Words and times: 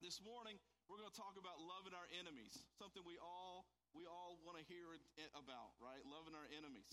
This 0.00 0.16
morning, 0.24 0.56
we're 0.88 0.96
going 0.96 1.12
to 1.12 1.20
talk 1.20 1.36
about 1.36 1.60
loving 1.60 1.92
our 1.92 2.08
enemies, 2.16 2.56
something 2.80 3.04
we 3.04 3.20
all 3.20 3.68
we 3.92 4.08
all 4.08 4.40
want 4.48 4.56
to 4.56 4.64
hear 4.64 4.96
about, 5.36 5.76
right? 5.76 6.00
Loving 6.08 6.32
our 6.32 6.48
enemies. 6.56 6.88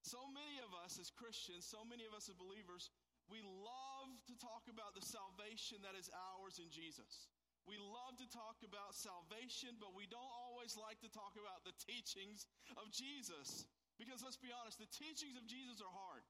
So 0.00 0.16
many 0.32 0.56
of 0.64 0.72
us 0.72 0.96
as 0.96 1.12
Christians, 1.12 1.68
so 1.68 1.84
many 1.84 2.08
of 2.08 2.16
us 2.16 2.32
as 2.32 2.36
believers, 2.40 2.88
we 3.28 3.44
love 3.44 4.16
to 4.32 4.34
talk 4.40 4.64
about 4.72 4.96
the 4.96 5.04
salvation 5.04 5.84
that 5.84 5.92
is 5.92 6.08
ours 6.08 6.56
in 6.56 6.72
Jesus. 6.72 7.28
We 7.68 7.76
love 7.76 8.16
to 8.16 8.28
talk 8.32 8.64
about 8.64 8.96
salvation, 8.96 9.76
but 9.76 9.92
we 9.92 10.08
don't 10.08 10.32
always 10.48 10.72
like 10.72 11.04
to 11.04 11.10
talk 11.12 11.36
about 11.36 11.68
the 11.68 11.76
teachings 11.84 12.48
of 12.80 12.88
Jesus. 12.88 13.68
Because 14.00 14.24
let's 14.24 14.40
be 14.40 14.48
honest, 14.56 14.80
the 14.80 14.88
teachings 14.88 15.36
of 15.36 15.44
Jesus 15.44 15.84
are 15.84 15.92
hard. 15.92 16.24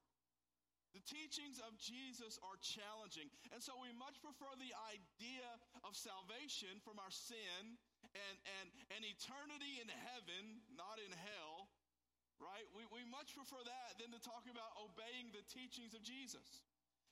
The 0.97 1.03
teachings 1.05 1.61
of 1.61 1.77
Jesus 1.77 2.41
are 2.41 2.57
challenging. 2.61 3.29
And 3.53 3.61
so 3.61 3.77
we 3.77 3.93
much 3.93 4.17
prefer 4.21 4.49
the 4.57 4.73
idea 4.89 5.45
of 5.85 5.93
salvation 5.93 6.81
from 6.81 6.97
our 6.97 7.13
sin 7.13 7.77
and, 8.15 8.35
and, 8.61 8.67
and 8.97 9.01
eternity 9.05 9.77
in 9.77 9.89
heaven, 9.89 10.65
not 10.73 10.97
in 10.97 11.13
hell, 11.13 11.69
right? 12.41 12.65
We, 12.73 12.87
we 12.89 13.05
much 13.05 13.35
prefer 13.35 13.61
that 13.61 13.99
than 14.01 14.09
to 14.15 14.21
talk 14.23 14.47
about 14.49 14.73
obeying 14.81 15.29
the 15.35 15.45
teachings 15.51 15.93
of 15.93 16.01
Jesus. 16.01 16.65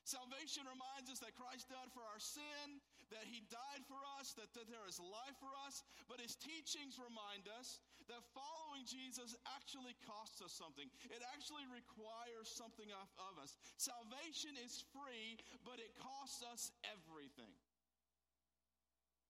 Salvation 0.07 0.63
reminds 0.63 1.11
us 1.11 1.19
that 1.19 1.35
Christ 1.35 1.67
died 1.67 1.91
for 1.91 1.99
our 1.99 2.21
sin, 2.23 2.79
that 3.11 3.27
he 3.27 3.43
died 3.51 3.83
for 3.91 3.99
us, 4.15 4.31
that, 4.39 4.47
that 4.55 4.71
there 4.71 4.87
is 4.87 5.03
life 5.03 5.35
for 5.35 5.51
us. 5.67 5.83
But 6.07 6.23
his 6.23 6.39
teachings 6.39 6.95
remind 6.95 7.51
us 7.59 7.83
that 8.07 8.23
following 8.31 8.87
Jesus 8.87 9.35
actually 9.59 9.99
costs 10.07 10.39
us 10.39 10.55
something. 10.55 10.87
It 11.11 11.19
actually 11.35 11.67
requires 11.67 12.47
something 12.47 12.87
of, 12.95 13.07
of 13.19 13.35
us. 13.35 13.59
Salvation 13.75 14.55
is 14.63 14.79
free, 14.95 15.35
but 15.67 15.75
it 15.75 15.91
costs 15.99 16.39
us 16.39 16.71
everything. 16.87 17.51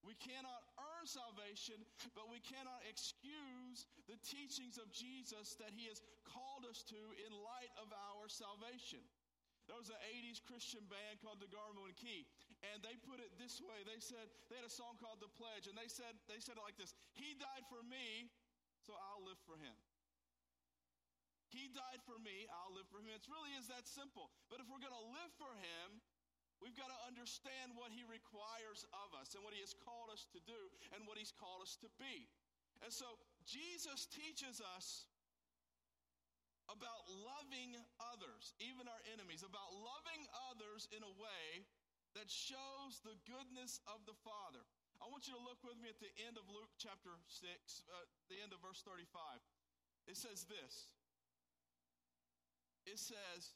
We 0.06 0.14
cannot 0.22 0.62
earn 0.78 1.10
salvation, 1.10 1.82
but 2.14 2.30
we 2.30 2.38
cannot 2.38 2.86
excuse 2.86 3.90
the 4.06 4.14
teachings 4.22 4.78
of 4.78 4.94
Jesus 4.94 5.58
that 5.58 5.74
he 5.74 5.90
has 5.90 5.98
called 6.22 6.70
us 6.70 6.86
to 6.94 7.00
in 7.18 7.34
light 7.34 7.74
of 7.82 7.90
our 7.90 8.30
salvation. 8.30 9.02
There 9.68 9.76
was 9.76 9.92
an 9.92 10.00
80s 10.00 10.40
Christian 10.48 10.80
band 10.88 11.20
called 11.20 11.44
DeGarmo 11.44 11.84
and 11.84 11.94
Key, 11.94 12.24
and 12.72 12.80
they 12.80 12.96
put 13.04 13.20
it 13.20 13.36
this 13.36 13.60
way. 13.60 13.84
They 13.84 14.00
said 14.00 14.32
they 14.48 14.56
had 14.56 14.64
a 14.64 14.72
song 14.72 14.96
called 14.96 15.20
The 15.20 15.28
Pledge, 15.36 15.68
and 15.68 15.76
they 15.76 15.92
said 15.92 16.16
they 16.24 16.40
said 16.40 16.56
it 16.56 16.64
like 16.64 16.80
this: 16.80 16.96
He 17.12 17.36
died 17.36 17.68
for 17.68 17.84
me, 17.84 18.32
so 18.80 18.96
I'll 18.96 19.22
live 19.28 19.38
for 19.44 19.60
him. 19.60 19.76
He 21.48 21.72
died 21.72 22.04
for 22.04 22.20
me, 22.20 22.44
I'll 22.52 22.76
live 22.76 22.88
for 22.92 23.00
him. 23.00 23.08
It 23.08 23.24
really 23.24 23.56
is 23.56 23.72
that 23.72 23.88
simple. 23.88 24.28
But 24.52 24.60
if 24.60 24.68
we're 24.68 24.84
going 24.84 24.92
to 24.92 25.08
live 25.16 25.32
for 25.40 25.48
him, 25.48 25.96
we've 26.60 26.76
got 26.76 26.92
to 26.92 27.00
understand 27.08 27.72
what 27.72 27.88
he 27.88 28.04
requires 28.04 28.84
of 28.92 29.16
us 29.16 29.32
and 29.32 29.40
what 29.40 29.56
he 29.56 29.64
has 29.64 29.72
called 29.72 30.12
us 30.12 30.28
to 30.36 30.40
do 30.44 30.60
and 30.92 31.08
what 31.08 31.16
he's 31.16 31.32
called 31.32 31.64
us 31.64 31.80
to 31.80 31.88
be. 31.96 32.28
And 32.84 32.92
so 32.92 33.16
Jesus 33.48 34.04
teaches 34.12 34.60
us 34.76 35.08
about 36.68 37.08
loving 37.08 37.76
others, 38.12 38.52
even 38.60 38.84
our 38.88 39.02
enemies, 39.12 39.40
about 39.40 39.72
loving 39.72 40.22
others 40.52 40.88
in 40.92 41.00
a 41.00 41.14
way 41.16 41.64
that 42.12 42.28
shows 42.28 43.00
the 43.04 43.16
goodness 43.28 43.80
of 43.88 44.04
the 44.04 44.16
Father. 44.24 44.64
I 45.00 45.06
want 45.08 45.30
you 45.30 45.34
to 45.36 45.42
look 45.44 45.60
with 45.62 45.78
me 45.80 45.88
at 45.88 46.00
the 46.02 46.12
end 46.26 46.36
of 46.36 46.44
Luke 46.50 46.72
chapter 46.76 47.14
6, 47.24 47.44
uh, 47.44 48.04
the 48.28 48.38
end 48.42 48.52
of 48.52 48.60
verse 48.60 48.82
35. 48.82 49.06
It 50.08 50.16
says 50.16 50.48
this 50.48 50.88
It 52.88 52.98
says, 52.98 53.54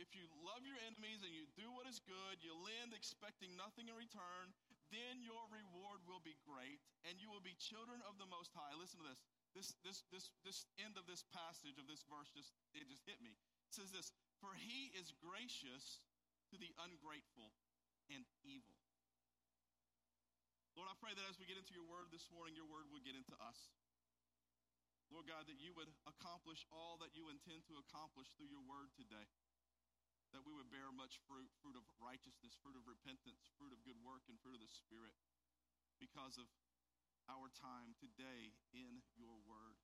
If 0.00 0.16
you 0.16 0.24
love 0.40 0.64
your 0.64 0.78
enemies 0.86 1.20
and 1.22 1.34
you 1.34 1.44
do 1.58 1.68
what 1.74 1.90
is 1.90 2.00
good, 2.02 2.40
you 2.40 2.56
lend 2.56 2.96
expecting 2.96 3.52
nothing 3.58 3.90
in 3.90 3.96
return, 3.98 4.54
then 4.90 5.22
your 5.22 5.44
reward 5.52 6.02
will 6.08 6.22
be 6.24 6.34
great, 6.42 6.82
and 7.06 7.14
you 7.20 7.30
will 7.30 7.44
be 7.44 7.54
children 7.60 8.02
of 8.08 8.18
the 8.18 8.26
Most 8.26 8.50
High. 8.56 8.74
Listen 8.74 8.98
to 9.04 9.06
this 9.06 9.22
this 9.54 9.74
this 9.82 10.06
this 10.14 10.30
this 10.46 10.66
end 10.78 10.94
of 10.94 11.04
this 11.10 11.26
passage 11.34 11.76
of 11.76 11.86
this 11.90 12.06
verse 12.06 12.30
just 12.30 12.54
it 12.74 12.86
just 12.86 13.02
hit 13.06 13.18
me. 13.18 13.34
It 13.66 13.72
says 13.74 13.90
this, 13.94 14.10
for 14.42 14.54
he 14.58 14.90
is 14.98 15.14
gracious 15.22 16.02
to 16.50 16.58
the 16.58 16.70
ungrateful 16.82 17.54
and 18.10 18.26
evil. 18.42 18.78
Lord, 20.74 20.90
I 20.90 20.96
pray 20.98 21.14
that 21.14 21.26
as 21.26 21.38
we 21.38 21.46
get 21.46 21.58
into 21.58 21.74
your 21.74 21.86
word 21.86 22.10
this 22.10 22.26
morning, 22.30 22.58
your 22.58 22.66
word 22.66 22.90
would 22.90 23.06
get 23.06 23.14
into 23.18 23.34
us. 23.38 23.70
Lord 25.10 25.26
God, 25.26 25.50
that 25.50 25.58
you 25.58 25.74
would 25.74 25.90
accomplish 26.06 26.62
all 26.70 26.94
that 27.02 27.14
you 27.14 27.26
intend 27.30 27.66
to 27.66 27.82
accomplish 27.82 28.30
through 28.38 28.50
your 28.50 28.62
word 28.62 28.94
today. 28.94 29.26
That 30.30 30.46
we 30.46 30.54
would 30.54 30.70
bear 30.70 30.86
much 30.94 31.18
fruit, 31.26 31.50
fruit 31.58 31.74
of 31.74 31.82
righteousness, 31.98 32.54
fruit 32.62 32.78
of 32.78 32.86
repentance, 32.86 33.50
fruit 33.58 33.74
of 33.74 33.82
good 33.82 33.98
work, 34.06 34.22
and 34.30 34.38
fruit 34.38 34.54
of 34.54 34.62
the 34.62 34.70
Spirit 34.70 35.14
because 35.98 36.38
of 36.38 36.46
our 37.30 37.46
time 37.54 37.94
today 38.02 38.50
in 38.74 38.98
your 39.14 39.38
word. 39.46 39.78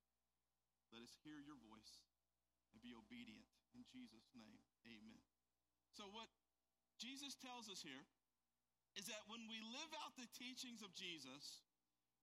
Let 0.91 1.03
us 1.03 1.15
hear 1.23 1.39
your 1.39 1.59
voice 1.63 2.03
and 2.71 2.83
be 2.83 2.91
obedient. 2.91 3.47
In 3.71 3.87
Jesus' 3.87 4.27
name, 4.35 4.59
amen. 4.83 5.23
So, 5.95 6.11
what 6.11 6.27
Jesus 6.99 7.39
tells 7.39 7.71
us 7.71 7.79
here 7.79 8.03
is 8.99 9.07
that 9.07 9.23
when 9.31 9.45
we 9.47 9.61
live 9.71 9.91
out 10.03 10.17
the 10.17 10.29
teachings 10.35 10.81
of 10.81 10.91
Jesus, 10.97 11.63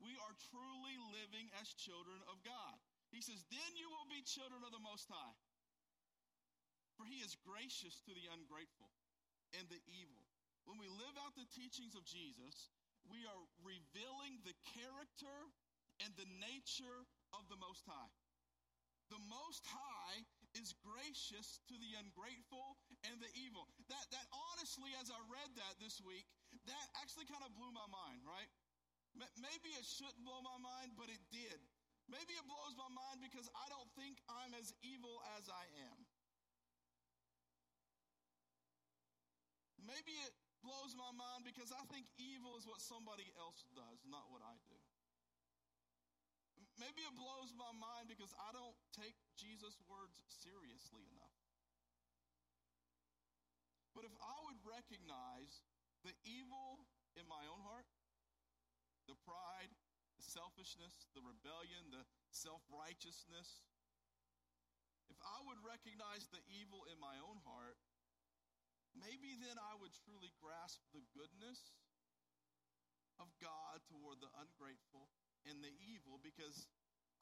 we 0.02 0.18
are 0.18 0.34
truly 0.50 0.96
living 1.14 1.46
as 1.62 1.70
children 1.78 2.18
of 2.26 2.42
God. 2.42 2.76
He 3.14 3.22
says, 3.22 3.46
Then 3.46 3.70
you 3.78 3.86
will 3.88 4.10
be 4.10 4.26
children 4.26 4.66
of 4.66 4.74
the 4.74 4.82
Most 4.82 5.06
High. 5.06 5.38
For 6.98 7.06
he 7.06 7.22
is 7.22 7.38
gracious 7.42 8.02
to 8.06 8.12
the 8.14 8.26
ungrateful 8.34 8.90
and 9.54 9.66
the 9.70 9.82
evil. 9.86 10.26
When 10.66 10.78
we 10.78 10.90
live 10.90 11.14
out 11.22 11.38
the 11.38 11.46
teachings 11.54 11.94
of 11.94 12.06
Jesus, 12.06 12.73
we 13.08 13.24
are 13.28 13.42
revealing 13.62 14.40
the 14.44 14.56
character 14.76 15.36
and 16.02 16.10
the 16.16 16.28
nature 16.40 17.00
of 17.36 17.46
the 17.52 17.58
Most 17.60 17.84
High. 17.86 18.12
The 19.12 19.20
Most 19.28 19.62
High 19.68 20.24
is 20.56 20.74
gracious 20.80 21.60
to 21.68 21.74
the 21.76 21.92
ungrateful 21.98 22.78
and 23.04 23.18
the 23.20 23.30
evil. 23.36 23.68
That, 23.90 24.04
that 24.14 24.26
honestly, 24.32 24.94
as 25.02 25.10
I 25.10 25.20
read 25.28 25.50
that 25.60 25.74
this 25.82 26.00
week, 26.00 26.24
that 26.66 26.86
actually 27.02 27.26
kind 27.26 27.42
of 27.44 27.52
blew 27.58 27.70
my 27.74 27.86
mind, 27.90 28.22
right? 28.24 28.48
Maybe 29.38 29.70
it 29.74 29.86
shouldn't 29.86 30.22
blow 30.26 30.42
my 30.42 30.58
mind, 30.58 30.98
but 30.98 31.06
it 31.10 31.22
did. 31.30 31.58
Maybe 32.10 32.34
it 32.34 32.44
blows 32.44 32.74
my 32.74 32.90
mind 32.90 33.22
because 33.22 33.46
I 33.54 33.66
don't 33.70 33.88
think 33.96 34.18
I'm 34.28 34.52
as 34.58 34.74
evil 34.82 35.22
as 35.38 35.46
I 35.48 35.64
am. 35.88 35.98
Maybe 39.84 40.16
it 40.24 40.32
blows 40.64 40.96
my 40.96 41.12
mind 41.12 41.44
because 41.44 41.68
I 41.70 41.84
think 41.92 42.08
evil 42.16 42.56
is 42.56 42.64
what 42.64 42.80
somebody 42.80 43.28
else 43.36 43.68
does, 43.76 44.00
not 44.08 44.32
what 44.32 44.40
I 44.40 44.56
do. 44.64 44.80
Maybe 46.80 47.06
it 47.06 47.14
blows 47.14 47.54
my 47.54 47.70
mind 47.70 48.10
because 48.10 48.34
I 48.34 48.50
don't 48.50 48.74
take 48.90 49.14
Jesus' 49.38 49.78
words 49.86 50.18
seriously 50.26 51.06
enough. 51.06 51.38
But 53.94 54.02
if 54.02 54.14
I 54.18 54.36
would 54.48 54.58
recognize 54.66 55.62
the 56.02 56.10
evil 56.26 56.82
in 57.14 57.30
my 57.30 57.46
own 57.46 57.62
heart, 57.62 57.86
the 59.06 59.14
pride, 59.22 59.70
the 60.18 60.26
selfishness, 60.26 61.06
the 61.14 61.22
rebellion, 61.22 61.94
the 61.94 62.02
self 62.34 62.66
righteousness, 62.66 63.62
if 65.06 65.18
I 65.22 65.38
would 65.46 65.62
recognize 65.62 66.26
the 66.34 66.42
evil 66.50 66.82
in 66.90 66.98
my 66.98 67.14
own 67.22 67.38
heart, 67.46 67.78
maybe 68.98 69.34
then 69.38 69.58
I 69.58 69.74
would 69.78 69.94
truly 70.06 70.30
grasp 70.38 70.80
the 70.94 71.02
goodness 71.14 71.60
of 73.22 73.30
God 73.38 73.82
toward 73.86 74.18
the 74.18 74.30
ungrateful 74.42 75.10
and 75.46 75.62
the 75.62 75.74
evil 75.86 76.18
because 76.22 76.66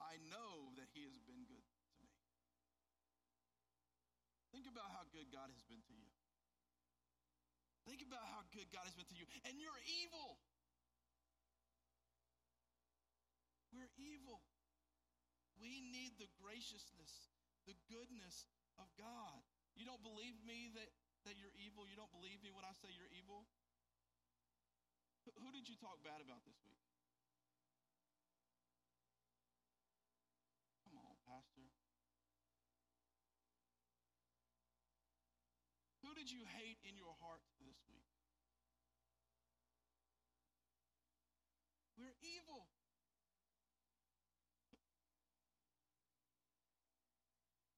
I 0.01 0.17
know 0.29 0.73
that 0.79 0.89
He 0.93 1.05
has 1.05 1.17
been 1.25 1.45
good 1.45 1.61
to 1.61 1.77
me. 2.01 2.09
Think 4.53 4.69
about 4.69 4.89
how 4.93 5.05
good 5.09 5.29
God 5.33 5.49
has 5.49 5.61
been 5.65 5.81
to 5.81 5.95
you. 5.97 6.09
Think 7.89 8.05
about 8.05 8.23
how 8.31 8.45
good 8.55 8.69
God 8.71 8.85
has 8.87 8.95
been 8.95 9.09
to 9.11 9.17
you. 9.17 9.27
And 9.43 9.59
you're 9.59 9.81
evil. 10.05 10.39
We're 13.73 13.91
evil. 13.97 14.39
We 15.57 15.81
need 15.81 16.15
the 16.21 16.29
graciousness, 16.37 17.33
the 17.65 17.75
goodness 17.89 18.45
of 18.77 18.87
God. 18.95 19.41
You 19.73 19.89
don't 19.89 20.01
believe 20.05 20.37
me 20.45 20.69
that 20.77 20.89
that 21.23 21.39
you're 21.39 21.55
evil? 21.55 21.87
You 21.87 21.95
don't 21.95 22.11
believe 22.11 22.43
me 22.43 22.51
when 22.51 22.67
I 22.67 22.75
say 22.75 22.91
you're 22.91 23.11
evil? 23.15 23.47
Who 25.39 25.49
did 25.55 25.67
you 25.71 25.79
talk 25.79 26.03
bad 26.03 26.19
about 26.19 26.43
this 26.43 26.59
week? 26.67 26.83
Come 30.83 30.99
on, 30.99 31.15
Pastor. 31.23 31.63
Who 36.03 36.11
did 36.11 36.27
you 36.27 36.43
hate 36.43 36.83
in 36.83 36.99
your 36.99 37.15
heart 37.23 37.41
this 37.63 37.79
week? 37.87 38.11
We're 41.95 42.19
evil. 42.19 42.67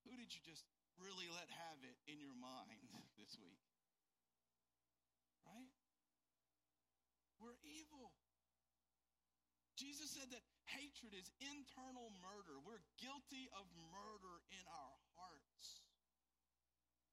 Who 0.10 0.18
did 0.18 0.34
you 0.34 0.42
just 0.42 0.66
really 1.00 1.28
let 1.32 1.50
have 1.52 1.80
it 1.84 1.98
in 2.08 2.20
your 2.20 2.36
mind 2.38 2.90
this 3.20 3.36
week. 3.40 3.64
Right? 5.46 5.72
We're 7.40 7.60
evil. 7.64 8.16
Jesus 9.76 10.16
said 10.16 10.32
that 10.32 10.44
hatred 10.72 11.12
is 11.12 11.28
internal 11.44 12.10
murder. 12.24 12.58
We're 12.64 12.84
guilty 12.96 13.52
of 13.52 13.68
murder 13.92 14.40
in 14.56 14.64
our 14.72 14.96
hearts. 15.20 15.84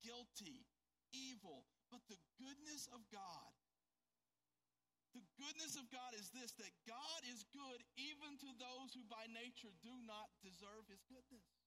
Guilty, 0.06 0.62
evil. 1.11 1.67
But 1.90 2.06
the 2.06 2.19
goodness 2.38 2.87
of 2.94 3.02
God, 3.11 3.52
the 5.12 5.26
goodness 5.37 5.76
of 5.76 5.90
God 5.93 6.17
is 6.17 6.32
this 6.32 6.56
that 6.56 6.73
God 6.88 7.20
is 7.29 7.44
good 7.52 7.84
even 8.00 8.40
to 8.40 8.50
those 8.56 8.96
who 8.96 9.05
by 9.12 9.29
nature 9.29 9.75
do 9.84 9.93
not 10.08 10.32
deserve 10.40 10.88
his 10.88 11.05
goodness. 11.11 11.62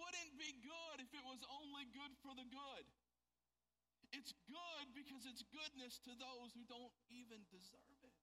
Wouldn't 0.00 0.34
be 0.40 0.56
good 0.64 0.96
if 1.04 1.12
it 1.12 1.24
was 1.28 1.44
only 1.60 1.84
good 1.92 2.16
for 2.24 2.32
the 2.32 2.48
good. 2.48 2.86
It's 4.16 4.32
good 4.48 4.86
because 4.96 5.28
it's 5.28 5.44
goodness 5.52 6.00
to 6.08 6.16
those 6.16 6.56
who 6.56 6.64
don't 6.66 6.94
even 7.12 7.44
deserve 7.52 8.00
it. 8.02 8.16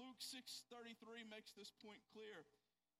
Luke 0.00 0.18
6:33 0.18 1.22
makes 1.28 1.52
this 1.52 1.70
point 1.70 2.02
clear. 2.10 2.48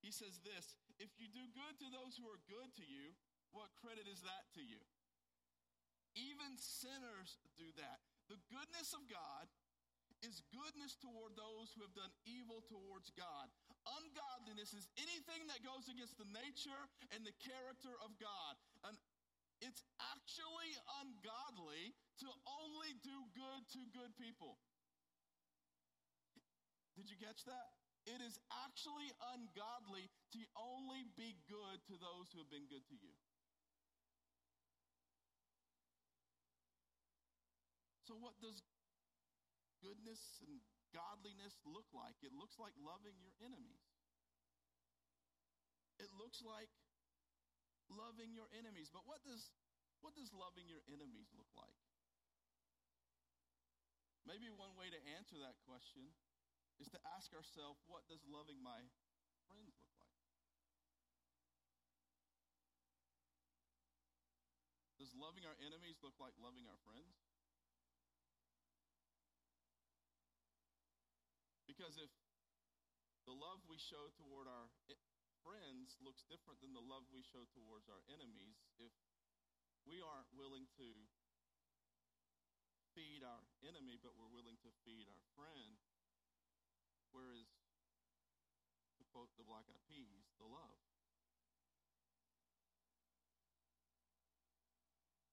He 0.05 0.13
says 0.13 0.39
this, 0.45 0.77
if 1.01 1.11
you 1.19 1.27
do 1.33 1.49
good 1.57 1.81
to 1.81 1.89
those 1.91 2.15
who 2.21 2.29
are 2.29 2.39
good 2.45 2.71
to 2.77 2.85
you, 2.85 3.17
what 3.51 3.73
credit 3.81 4.07
is 4.07 4.21
that 4.23 4.53
to 4.53 4.63
you? 4.63 4.85
Even 6.15 6.55
sinners 6.61 7.41
do 7.57 7.73
that. 7.81 8.05
The 8.29 8.39
goodness 8.53 8.93
of 8.93 9.09
God 9.09 9.49
is 10.23 10.45
goodness 10.53 10.95
toward 11.01 11.35
those 11.35 11.73
who 11.75 11.83
have 11.83 11.97
done 11.97 12.13
evil 12.25 12.63
towards 12.69 13.11
God. 13.17 13.51
Ungodliness 13.85 14.73
is 14.73 14.89
anything 14.97 15.45
that 15.53 15.61
goes 15.61 15.89
against 15.93 16.17
the 16.17 16.29
nature 16.33 16.83
and 17.13 17.21
the 17.21 17.37
character 17.45 17.93
of 18.01 18.17
God. 18.17 18.55
And 18.89 18.97
it's 19.61 19.85
actually 20.01 20.73
ungodly 21.05 21.93
to 22.25 22.29
only 22.49 22.97
do 23.05 23.17
good 23.37 23.63
to 23.77 23.81
good 23.93 24.13
people. 24.17 24.57
Did 26.97 27.11
you 27.11 27.19
catch 27.21 27.45
that? 27.45 27.77
It 28.05 28.21
is 28.21 28.37
actually 28.65 29.09
ungodly 29.33 30.13
to 30.37 30.41
only 30.57 31.09
be 31.17 31.37
good 31.49 31.81
to 31.89 31.97
those 31.97 32.29
who 32.33 32.45
have 32.45 32.53
been 32.53 32.69
good 32.69 32.85
to 32.93 32.97
you. 33.01 33.17
So, 38.05 38.13
what 38.21 38.37
does 38.45 38.61
goodness 39.81 40.21
and 40.45 40.61
godliness 40.95 41.59
look 41.67 41.91
like? 41.91 42.15
It 42.23 42.31
looks 42.31 42.57
like 42.63 42.73
loving 42.79 43.19
your 43.19 43.35
enemies. 43.43 43.83
It 45.99 46.09
looks 46.15 46.39
like 46.41 46.71
loving 47.91 48.31
your 48.31 48.47
enemies. 48.55 48.89
But 48.95 49.03
what 49.05 49.21
does 49.27 49.51
what 50.01 50.15
does 50.15 50.31
loving 50.37 50.71
your 50.71 50.85
enemies 50.87 51.33
look 51.35 51.51
like? 51.59 51.75
Maybe 54.29 54.49
one 54.53 54.73
way 54.77 54.89
to 54.89 55.01
answer 55.17 55.37
that 55.41 55.57
question 55.65 56.13
is 56.81 56.89
to 56.93 57.01
ask 57.17 57.33
ourselves, 57.33 57.81
what 57.89 58.05
does 58.09 58.21
loving 58.29 58.61
my 58.61 58.85
friends 59.49 59.73
look 59.81 59.97
like? 60.01 60.21
Does 65.01 65.13
loving 65.17 65.45
our 65.45 65.57
enemies 65.61 66.01
look 66.01 66.17
like 66.21 66.33
loving 66.41 66.65
our 66.69 66.81
friends? 66.85 67.24
Because 71.75 71.99
if 71.99 72.15
the 73.27 73.35
love 73.35 73.59
we 73.67 73.83
show 73.83 74.07
toward 74.15 74.47
our 74.47 74.71
friends 75.43 75.99
looks 75.99 76.23
different 76.31 76.63
than 76.63 76.71
the 76.71 76.87
love 76.87 77.03
we 77.11 77.27
show 77.27 77.43
towards 77.51 77.91
our 77.91 78.07
enemies 78.07 78.63
if 78.79 78.95
we 79.83 79.99
aren't 79.99 80.31
willing 80.39 80.71
to 80.79 80.87
feed 82.95 83.27
our 83.27 83.43
enemy, 83.67 83.99
but 83.99 84.15
we're 84.15 84.31
willing 84.31 84.55
to 84.63 84.71
feed 84.87 85.11
our 85.11 85.25
friend. 85.35 85.83
Whereas, 87.11 87.51
to 88.95 89.03
quote 89.11 89.35
the 89.35 89.43
Black 89.43 89.67
Eyed 89.67 89.83
Peas, 89.91 90.31
the 90.39 90.47
love. 90.47 90.79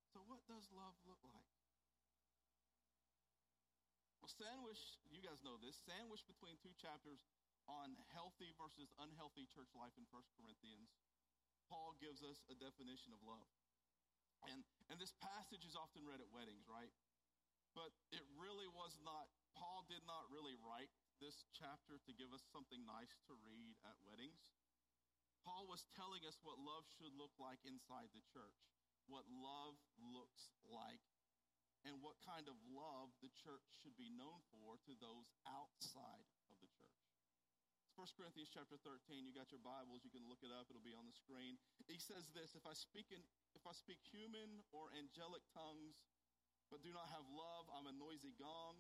So, 0.10 0.26
what 0.26 0.42
does 0.50 0.66
love 0.74 0.98
look 1.06 1.22
like? 1.22 1.61
Well, 4.32 4.48
sandwich, 4.48 4.80
you 5.12 5.20
guys 5.20 5.44
know 5.44 5.60
this, 5.60 5.76
sandwich 5.84 6.24
between 6.24 6.56
two 6.64 6.72
chapters 6.80 7.20
on 7.68 8.00
healthy 8.16 8.56
versus 8.56 8.88
unhealthy 8.96 9.44
church 9.52 9.68
life 9.76 9.92
in 10.00 10.08
1 10.08 10.24
Corinthians, 10.40 10.88
Paul 11.68 12.00
gives 12.00 12.24
us 12.24 12.40
a 12.48 12.56
definition 12.56 13.12
of 13.12 13.20
love. 13.28 13.52
And, 14.48 14.64
and 14.88 14.96
this 15.04 15.12
passage 15.20 15.68
is 15.68 15.76
often 15.76 16.08
read 16.08 16.24
at 16.24 16.32
weddings, 16.32 16.64
right? 16.72 16.96
But 17.76 17.92
it 18.16 18.24
really 18.40 18.72
was 18.72 18.96
not, 19.04 19.28
Paul 19.52 19.84
did 19.92 20.08
not 20.08 20.24
really 20.32 20.56
write 20.64 20.96
this 21.20 21.44
chapter 21.52 22.00
to 22.00 22.12
give 22.16 22.32
us 22.32 22.48
something 22.56 22.88
nice 22.88 23.12
to 23.28 23.36
read 23.44 23.76
at 23.84 24.00
weddings. 24.00 24.48
Paul 25.44 25.68
was 25.68 25.84
telling 26.00 26.24
us 26.24 26.40
what 26.40 26.56
love 26.56 26.88
should 26.88 27.12
look 27.20 27.36
like 27.36 27.60
inside 27.68 28.08
the 28.16 28.24
church, 28.32 28.64
what 29.12 29.28
love 29.28 29.76
looks 30.00 30.56
like, 30.72 31.04
and 31.86 31.98
what 32.02 32.18
kind 32.22 32.46
of 32.46 32.58
love 32.70 33.10
the 33.26 33.32
church 33.34 33.66
should 33.82 33.98
be 33.98 34.14
known 34.14 34.42
for 34.54 34.78
to 34.86 34.94
those 35.02 35.34
outside 35.50 36.26
of 36.50 36.56
the 36.62 36.70
church. 36.78 37.02
1 38.00 38.08
Corinthians 38.18 38.50
chapter 38.50 38.80
13, 38.82 39.28
you 39.28 39.36
got 39.36 39.52
your 39.52 39.62
Bibles, 39.62 40.02
you 40.02 40.14
can 40.14 40.24
look 40.26 40.42
it 40.42 40.54
up, 40.54 40.70
it'll 40.72 40.86
be 40.86 40.96
on 40.96 41.06
the 41.06 41.14
screen. 41.14 41.60
He 41.86 42.00
says 42.00 42.32
this, 42.32 42.56
if 42.56 42.64
I 42.64 42.74
speak 42.74 43.12
in 43.12 43.22
if 43.52 43.68
I 43.68 43.76
speak 43.76 44.00
human 44.08 44.64
or 44.72 44.88
angelic 44.96 45.44
tongues, 45.52 46.00
but 46.72 46.80
do 46.80 46.96
not 46.96 47.12
have 47.12 47.28
love, 47.28 47.68
I'm 47.68 47.92
a 47.92 47.92
noisy 47.92 48.32
gong 48.40 48.80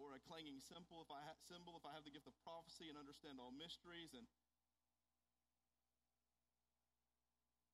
or 0.00 0.16
a 0.16 0.20
clanging 0.24 0.56
cymbal. 0.64 1.04
If 1.04 1.12
I 1.12 1.20
ha- 1.20 1.36
cymbal, 1.44 1.76
if 1.76 1.84
I 1.84 1.92
have 1.92 2.08
the 2.08 2.14
gift 2.14 2.24
of 2.24 2.34
prophecy 2.40 2.88
and 2.88 2.96
understand 2.96 3.36
all 3.36 3.52
mysteries 3.52 4.16
and 4.16 4.24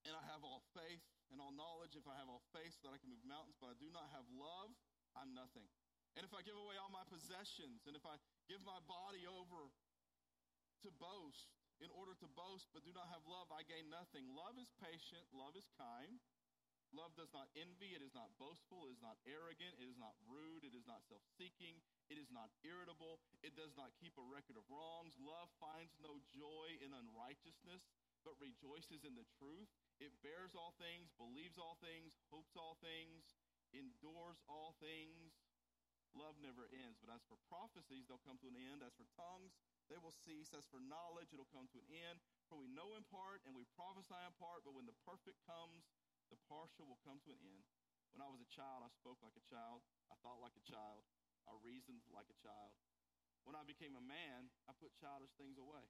and 0.03 0.11
I 0.19 0.23
have 0.35 0.43
all 0.43 0.59
faith 0.75 1.12
and 1.33 1.41
all 1.41 1.51
knowledge, 1.51 1.97
if 1.97 2.05
I 2.05 2.13
have 2.21 2.29
all 2.29 2.45
faith 2.53 2.77
so 2.77 2.87
that 2.87 2.93
I 2.93 3.01
can 3.01 3.09
move 3.09 3.25
mountains, 3.25 3.57
but 3.57 3.73
I 3.73 3.77
do 3.81 3.89
not 3.89 4.05
have 4.13 4.23
love, 4.29 4.69
I'm 5.17 5.33
nothing. 5.33 5.65
And 6.13 6.21
if 6.21 6.29
I 6.29 6.45
give 6.45 6.53
away 6.53 6.77
all 6.77 6.93
my 6.93 7.03
possessions, 7.09 7.89
and 7.89 7.97
if 7.97 8.05
I 8.05 8.21
give 8.45 8.61
my 8.61 8.77
body 8.85 9.25
over 9.25 9.73
to 10.85 10.89
boast 11.01 11.49
in 11.81 11.89
order 11.97 12.13
to 12.21 12.27
boast 12.37 12.69
but 12.69 12.85
do 12.85 12.93
not 12.93 13.09
have 13.09 13.25
love, 13.25 13.49
I 13.49 13.65
gain 13.65 13.89
nothing. 13.89 14.29
Love 14.29 14.61
is 14.61 14.69
patient, 14.77 15.25
love 15.33 15.57
is 15.57 15.65
kind. 15.73 16.21
Love 16.93 17.09
does 17.17 17.33
not 17.33 17.49
envy, 17.57 17.97
it 17.97 18.05
is 18.05 18.13
not 18.13 18.29
boastful, 18.37 18.85
it 18.85 18.93
is 18.93 19.01
not 19.01 19.17
arrogant, 19.25 19.73
it 19.81 19.89
is 19.89 19.97
not 19.97 20.13
rude, 20.29 20.61
it 20.61 20.77
is 20.77 20.85
not 20.85 21.01
self 21.09 21.25
seeking, 21.33 21.81
it 22.05 22.21
is 22.21 22.29
not 22.29 22.53
irritable, 22.61 23.17
it 23.41 23.57
does 23.57 23.73
not 23.73 23.89
keep 23.97 24.13
a 24.21 24.25
record 24.29 24.61
of 24.61 24.65
wrongs. 24.69 25.17
Love 25.17 25.49
finds 25.57 25.97
no 25.97 26.21
joy 26.29 26.67
in 26.85 26.93
unrighteousness, 26.93 27.89
but 28.21 28.37
rejoices 28.37 29.01
in 29.01 29.17
the 29.17 29.25
truth. 29.41 29.73
It 30.03 30.11
bears 30.19 30.51
all 30.51 30.75
things, 30.75 31.15
believes 31.15 31.55
all 31.55 31.79
things, 31.79 32.19
hopes 32.27 32.59
all 32.59 32.75
things, 32.83 33.23
endures 33.71 34.43
all 34.51 34.75
things. 34.83 35.31
Love 36.11 36.35
never 36.43 36.67
ends. 36.75 36.99
But 36.99 37.15
as 37.15 37.23
for 37.23 37.39
prophecies, 37.47 38.05
they'll 38.05 38.21
come 38.27 38.35
to 38.43 38.51
an 38.51 38.59
end. 38.59 38.83
As 38.83 38.91
for 38.99 39.07
tongues, 39.15 39.55
they 39.87 39.95
will 39.95 40.11
cease. 40.11 40.51
As 40.51 40.67
for 40.67 40.83
knowledge, 40.83 41.31
it'll 41.31 41.47
come 41.55 41.71
to 41.71 41.79
an 41.79 41.87
end. 41.87 42.19
For 42.51 42.59
we 42.59 42.67
know 42.67 42.99
in 42.99 43.07
part 43.07 43.47
and 43.47 43.55
we 43.55 43.63
prophesy 43.79 44.19
in 44.27 44.35
part, 44.35 44.67
but 44.67 44.75
when 44.75 44.85
the 44.85 44.99
perfect 45.07 45.39
comes, 45.47 45.87
the 46.27 46.37
partial 46.51 46.83
will 46.83 46.99
come 47.07 47.23
to 47.23 47.31
an 47.31 47.39
end. 47.39 47.63
When 48.11 48.21
I 48.21 48.27
was 48.27 48.43
a 48.43 48.51
child, 48.51 48.83
I 48.83 48.91
spoke 48.91 49.23
like 49.23 49.39
a 49.39 49.47
child. 49.47 49.87
I 50.11 50.19
thought 50.19 50.43
like 50.43 50.59
a 50.59 50.67
child. 50.67 51.07
I 51.47 51.55
reasoned 51.63 52.03
like 52.11 52.27
a 52.27 52.37
child. 52.43 52.75
When 53.47 53.55
I 53.55 53.63
became 53.63 53.95
a 53.95 54.03
man, 54.03 54.51
I 54.67 54.75
put 54.75 54.99
childish 54.99 55.31
things 55.39 55.55
away. 55.55 55.87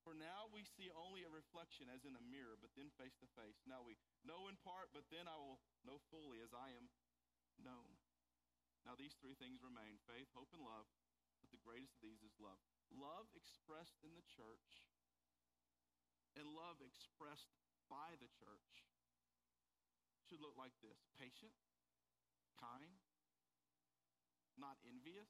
For 0.00 0.16
now 0.16 0.48
we 0.48 0.64
see 0.64 0.88
only 0.96 1.28
a 1.28 1.32
reflection 1.32 1.92
as 1.92 2.08
in 2.08 2.16
a 2.16 2.24
mirror, 2.24 2.56
but 2.56 2.72
then 2.72 2.88
face 2.96 3.16
to 3.20 3.28
face. 3.36 3.60
Now 3.68 3.84
we 3.84 4.00
know 4.24 4.48
in 4.48 4.56
part, 4.64 4.90
but 4.96 5.04
then 5.12 5.28
I 5.28 5.36
will 5.36 5.60
know 5.84 6.00
fully 6.08 6.40
as 6.40 6.56
I 6.56 6.72
am 6.72 6.88
known. 7.60 8.00
Now 8.88 8.96
these 8.96 9.12
three 9.20 9.36
things 9.36 9.60
remain 9.60 10.00
faith, 10.08 10.32
hope, 10.32 10.56
and 10.56 10.64
love, 10.64 10.88
but 11.44 11.52
the 11.52 11.60
greatest 11.60 12.00
of 12.00 12.04
these 12.04 12.24
is 12.24 12.32
love. 12.40 12.60
Love 12.88 13.28
expressed 13.36 14.00
in 14.00 14.16
the 14.16 14.24
church 14.24 14.88
and 16.32 16.48
love 16.48 16.80
expressed 16.80 17.52
by 17.92 18.16
the 18.22 18.30
church 18.40 18.88
should 20.24 20.40
look 20.40 20.54
like 20.54 20.72
this 20.78 21.02
patient, 21.18 21.52
kind, 22.56 23.02
not 24.54 24.78
envious, 24.86 25.28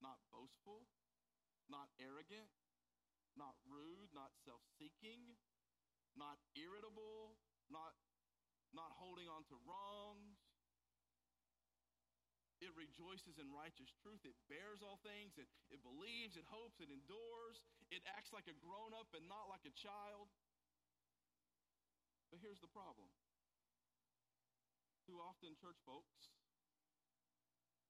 not 0.00 0.24
boastful, 0.32 0.88
not 1.68 1.92
arrogant, 2.00 2.48
not 3.34 3.58
rude, 3.66 4.08
not 4.14 4.32
self 4.46 4.62
seeking, 4.78 5.36
not 6.16 6.38
irritable, 6.56 7.36
not, 7.68 7.96
not 8.72 8.94
holding 8.96 9.28
on 9.28 9.44
to 9.52 9.56
wrongs. 9.66 10.38
It 12.58 12.74
rejoices 12.74 13.38
in 13.38 13.46
righteous 13.54 13.94
truth. 14.02 14.18
It 14.26 14.34
bears 14.50 14.82
all 14.82 14.98
things. 15.06 15.38
It, 15.38 15.46
it 15.70 15.78
believes. 15.86 16.34
It 16.34 16.42
hopes. 16.50 16.82
It 16.82 16.90
endures. 16.90 17.62
It 17.94 18.02
acts 18.18 18.34
like 18.34 18.50
a 18.50 18.56
grown 18.58 18.90
up 18.98 19.14
and 19.14 19.30
not 19.30 19.46
like 19.46 19.62
a 19.62 19.74
child. 19.78 20.26
But 22.34 22.42
here's 22.42 22.58
the 22.58 22.68
problem 22.68 23.08
too 25.08 25.24
often 25.24 25.56
church 25.56 25.80
folks 25.88 26.28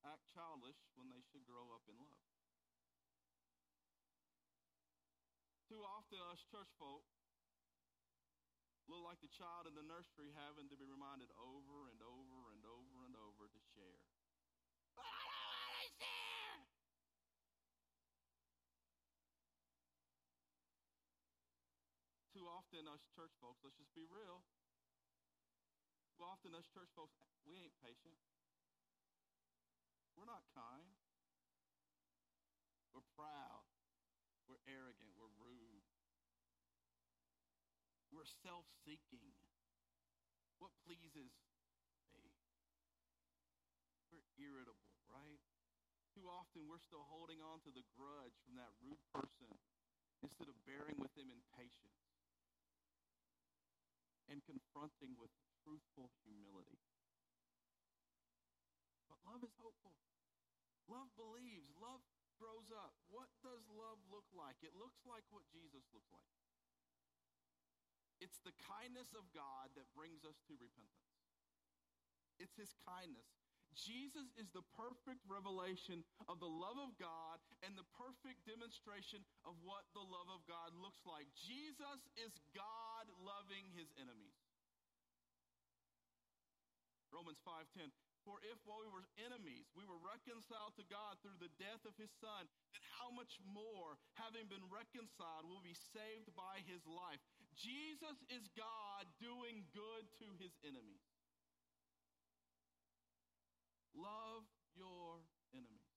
act 0.07 0.23
act 0.23 0.25
childish 0.30 0.78
when 0.95 1.11
they 1.11 1.18
should 1.26 1.42
grow 1.42 1.75
up 1.75 1.83
in 1.90 1.99
love. 1.99 2.38
Too 5.68 5.84
often, 5.84 6.16
us 6.32 6.40
church 6.48 6.72
folk 6.80 7.04
look 8.88 9.04
like 9.04 9.20
the 9.20 9.28
child 9.28 9.68
in 9.68 9.76
the 9.76 9.84
nursery 9.84 10.32
having 10.32 10.64
to 10.72 10.76
be 10.80 10.88
reminded 10.88 11.28
over 11.37 11.92
and 11.92 12.00
over 12.00 12.56
and 12.56 12.64
over 12.64 13.04
and 13.04 13.12
over 13.20 13.52
to 13.52 13.60
share. 13.76 14.00
But 14.96 15.04
I 15.04 15.20
don't 15.28 15.44
want 15.44 15.76
to 15.76 15.92
share. 16.00 16.56
Too 22.32 22.48
often, 22.48 22.88
us 22.88 23.04
church 23.12 23.37
folks, 23.37 23.60
let's 23.60 23.76
just 23.76 23.92
be 23.92 24.08
real. 24.08 24.48
Too 26.16 26.25
often, 26.25 26.56
us 26.56 26.64
church 26.72 26.88
folks, 26.96 27.20
we 27.44 27.60
ain't 27.60 27.76
patient. 27.84 28.16
We're 30.16 30.25
not 30.25 30.48
kind. 30.56 30.96
We're 32.96 33.04
proud. 33.12 33.67
We're 34.48 34.64
arrogant. 34.64 35.12
We're 35.20 35.36
rude. 35.36 35.84
We're 38.08 38.26
self 38.40 38.64
seeking. 38.88 39.36
What 40.56 40.72
pleases 40.88 41.12
me? 41.12 42.32
We're 44.08 44.24
irritable, 44.40 44.96
right? 45.12 45.38
Too 46.16 46.24
often 46.26 46.66
we're 46.66 46.82
still 46.82 47.04
holding 47.12 47.44
on 47.44 47.60
to 47.68 47.70
the 47.70 47.84
grudge 47.94 48.34
from 48.42 48.56
that 48.56 48.72
rude 48.80 48.98
person 49.12 49.52
instead 50.24 50.48
of 50.48 50.56
bearing 50.66 50.98
with 50.98 51.12
them 51.14 51.30
in 51.30 51.38
patience 51.54 52.08
and 54.26 54.42
confronting 54.44 55.14
with 55.20 55.30
truthful 55.62 56.10
humility. 56.24 56.80
But 59.08 59.20
love 59.24 59.44
is 59.44 59.54
hopeful. 59.60 59.96
Love 60.88 61.12
believes. 61.16 61.68
Love 61.80 62.04
grows 62.38 62.71
up. 62.71 62.95
What 63.11 63.28
does 63.42 63.66
love 63.75 63.99
look 64.09 64.26
like? 64.33 64.57
It 64.62 64.73
looks 64.78 65.02
like 65.04 65.26
what 65.35 65.45
Jesus 65.50 65.85
looks 65.90 66.09
like. 66.14 66.33
It's 68.18 68.38
the 68.42 68.54
kindness 68.66 69.14
of 69.14 69.26
God 69.30 69.71
that 69.78 69.87
brings 69.95 70.26
us 70.26 70.38
to 70.50 70.54
repentance. 70.59 71.14
It's 72.38 72.54
his 72.59 72.75
kindness. 72.87 73.30
Jesus 73.76 74.33
is 74.35 74.50
the 74.50 74.64
perfect 74.75 75.23
revelation 75.28 76.02
of 76.26 76.42
the 76.42 76.50
love 76.50 76.80
of 76.80 76.97
God 76.99 77.38
and 77.62 77.78
the 77.78 77.87
perfect 77.95 78.42
demonstration 78.49 79.23
of 79.47 79.54
what 79.62 79.87
the 79.95 80.02
love 80.02 80.26
of 80.33 80.42
God 80.50 80.75
looks 80.75 81.04
like. 81.07 81.30
Jesus 81.37 82.00
is 82.18 82.33
God 82.57 83.07
loving 83.23 83.71
his 83.78 83.92
enemies. 84.00 84.35
Romans 87.12 87.38
5:10 87.45 87.92
For 88.26 88.42
if 88.44 88.58
while 88.66 88.82
we 88.82 88.90
were 88.90 89.06
enemies 89.18 89.70
we 89.72 89.87
were 89.87 89.98
reconciled 90.00 90.75
to 90.76 90.84
God 90.90 91.18
through 91.22 91.38
the 91.38 91.52
death 91.56 91.82
of 91.87 91.96
his 91.96 92.10
son, 92.18 92.46
then 92.75 92.84
how 92.98 93.10
much 93.14 93.38
more 93.42 93.96
having 94.18 94.50
been 94.50 94.64
reconciled 94.68 95.46
will 95.46 95.62
be 95.64 95.76
saved 95.94 96.30
by 96.34 96.60
his 96.66 96.82
life. 96.84 97.22
Jesus 97.54 98.18
is 98.30 98.46
God 98.54 99.08
doing 99.18 99.66
good 99.75 100.04
to 100.22 100.28
his 100.38 100.54
enemies. 100.62 101.02
Love 103.96 104.46
your 104.78 105.18
enemies. 105.50 105.90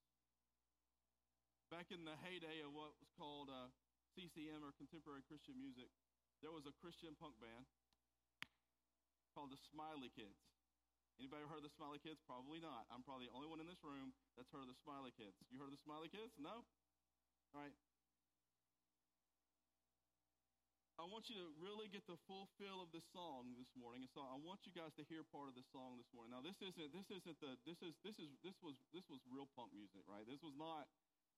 Back 1.70 1.94
in 1.94 2.04
the 2.04 2.18
heyday 2.26 2.66
of 2.66 2.74
what 2.74 2.98
was 2.98 3.12
called 3.16 3.48
uh, 3.48 3.70
CCM 4.18 4.66
or 4.66 4.74
contemporary 4.76 5.24
Christian 5.24 5.56
music, 5.56 5.88
there 6.42 6.52
was 6.52 6.66
a 6.66 6.74
Christian 6.82 7.14
punk 7.16 7.38
band 7.38 7.70
called 9.38 9.54
the 9.54 9.62
Smiley 9.72 10.12
Kids. 10.12 10.42
Anybody 11.20 11.44
heard 11.50 11.62
of 11.62 11.68
the 11.68 11.76
Smiley 11.76 12.00
Kids? 12.00 12.20
Probably 12.24 12.60
not. 12.62 12.88
I'm 12.94 13.04
probably 13.04 13.28
the 13.28 13.36
only 13.36 13.50
one 13.50 13.60
in 13.60 13.68
this 13.68 13.82
room 13.84 14.16
that's 14.38 14.50
heard 14.54 14.64
of 14.64 14.72
the 14.72 14.80
Smiley 14.80 15.12
Kids. 15.16 15.36
You 15.52 15.60
heard 15.60 15.72
of 15.72 15.78
the 15.78 15.84
Smiley 15.84 16.08
Kids? 16.08 16.34
No? 16.40 16.64
All 17.52 17.60
right. 17.60 17.76
I 21.02 21.10
want 21.10 21.34
you 21.34 21.38
to 21.42 21.50
really 21.58 21.90
get 21.90 22.06
the 22.06 22.20
full 22.30 22.46
feel 22.62 22.78
of 22.78 22.94
this 22.94 23.08
song 23.10 23.58
this 23.58 23.74
morning, 23.74 24.06
and 24.06 24.12
so 24.14 24.22
I 24.22 24.38
want 24.38 24.70
you 24.70 24.74
guys 24.76 24.94
to 25.02 25.04
hear 25.10 25.26
part 25.26 25.50
of 25.50 25.58
the 25.58 25.66
song 25.74 25.98
this 25.98 26.06
morning. 26.14 26.30
Now, 26.30 26.46
this 26.46 26.62
isn't 26.62 26.94
this 26.94 27.10
isn't 27.10 27.42
the 27.42 27.58
this 27.66 27.82
is 27.82 27.98
this 28.06 28.22
is 28.22 28.30
this 28.46 28.54
was 28.62 28.78
this 28.94 29.10
was 29.10 29.18
real 29.26 29.50
punk 29.58 29.74
music, 29.74 30.06
right? 30.06 30.22
This 30.30 30.46
was 30.46 30.54
not 30.54 30.86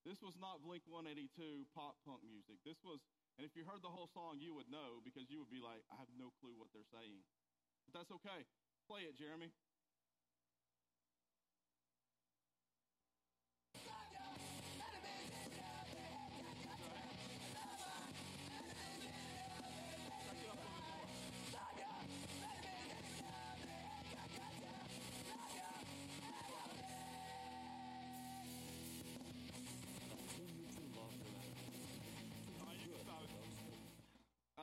this 0.04 0.20
was 0.20 0.36
not 0.36 0.60
Blink 0.60 0.84
182 0.84 1.64
pop 1.72 1.96
punk 2.04 2.28
music. 2.28 2.60
This 2.68 2.76
was, 2.84 3.00
and 3.40 3.48
if 3.48 3.56
you 3.56 3.64
heard 3.64 3.80
the 3.80 3.92
whole 3.92 4.12
song, 4.12 4.36
you 4.44 4.52
would 4.52 4.68
know 4.68 5.00
because 5.00 5.32
you 5.32 5.40
would 5.40 5.52
be 5.52 5.64
like, 5.64 5.80
I 5.88 5.96
have 5.96 6.12
no 6.20 6.36
clue 6.44 6.52
what 6.60 6.76
they're 6.76 6.88
saying. 6.92 7.24
But 7.88 8.04
that's 8.04 8.12
okay. 8.20 8.44
Play 8.88 9.02
it, 9.02 9.18
Jeremy. 9.18 9.50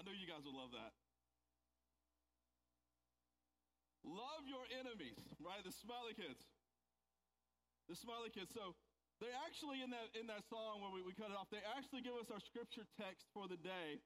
I 0.01 0.03
know 0.03 0.13
you 0.13 0.27
guys 0.27 0.45
will 0.45 0.57
love 0.57 0.71
that. 0.73 1.00
Enemies, 5.01 5.17
right? 5.41 5.65
The 5.65 5.73
smiley 5.73 6.13
kids. 6.13 6.45
The 7.89 7.97
smiley 7.97 8.29
kids. 8.29 8.53
So 8.53 8.77
they 9.19 9.33
actually 9.49 9.81
in 9.81 9.89
that 9.97 10.13
in 10.13 10.29
that 10.29 10.45
song 10.53 10.85
where 10.85 10.93
we, 10.93 11.01
we 11.01 11.17
cut 11.17 11.33
it 11.33 11.37
off, 11.37 11.49
they 11.49 11.65
actually 11.77 12.05
give 12.05 12.17
us 12.21 12.29
our 12.29 12.41
scripture 12.41 12.85
text 13.01 13.25
for 13.33 13.49
the 13.49 13.57
day. 13.57 14.05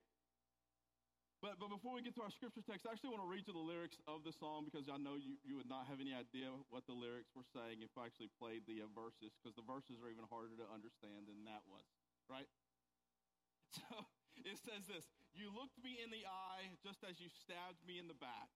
But 1.42 1.58
but 1.60 1.68
before 1.68 1.98
we 1.98 2.00
get 2.00 2.14
to 2.16 2.24
our 2.24 2.32
scripture 2.32 2.62
text, 2.62 2.86
I 2.86 2.94
actually 2.94 3.12
want 3.12 3.26
to 3.26 3.28
read 3.28 3.44
you 3.44 3.52
the 3.52 3.60
lyrics 3.60 3.98
of 4.06 4.22
the 4.22 4.32
song 4.32 4.64
because 4.64 4.86
I 4.88 4.96
know 4.96 5.18
you, 5.18 5.36
you 5.44 5.58
would 5.58 5.68
not 5.68 5.90
have 5.90 6.00
any 6.00 6.14
idea 6.14 6.48
what 6.70 6.86
the 6.88 6.96
lyrics 6.96 7.34
were 7.36 7.44
saying 7.44 7.84
if 7.84 7.92
I 7.98 8.08
actually 8.08 8.32
played 8.40 8.64
the 8.64 8.86
uh, 8.86 8.88
verses, 8.94 9.34
because 9.36 9.52
the 9.52 9.66
verses 9.66 10.00
are 10.00 10.08
even 10.08 10.24
harder 10.30 10.56
to 10.56 10.66
understand 10.72 11.28
than 11.28 11.44
that 11.50 11.66
was, 11.66 11.84
right? 12.30 12.46
So 13.74 14.06
it 14.38 14.54
says 14.62 14.86
this 14.86 15.10
You 15.34 15.50
looked 15.50 15.82
me 15.82 15.98
in 15.98 16.14
the 16.14 16.22
eye 16.24 16.78
just 16.78 17.02
as 17.02 17.18
you 17.18 17.26
stabbed 17.26 17.82
me 17.82 17.98
in 17.98 18.06
the 18.06 18.14
back. 18.14 18.54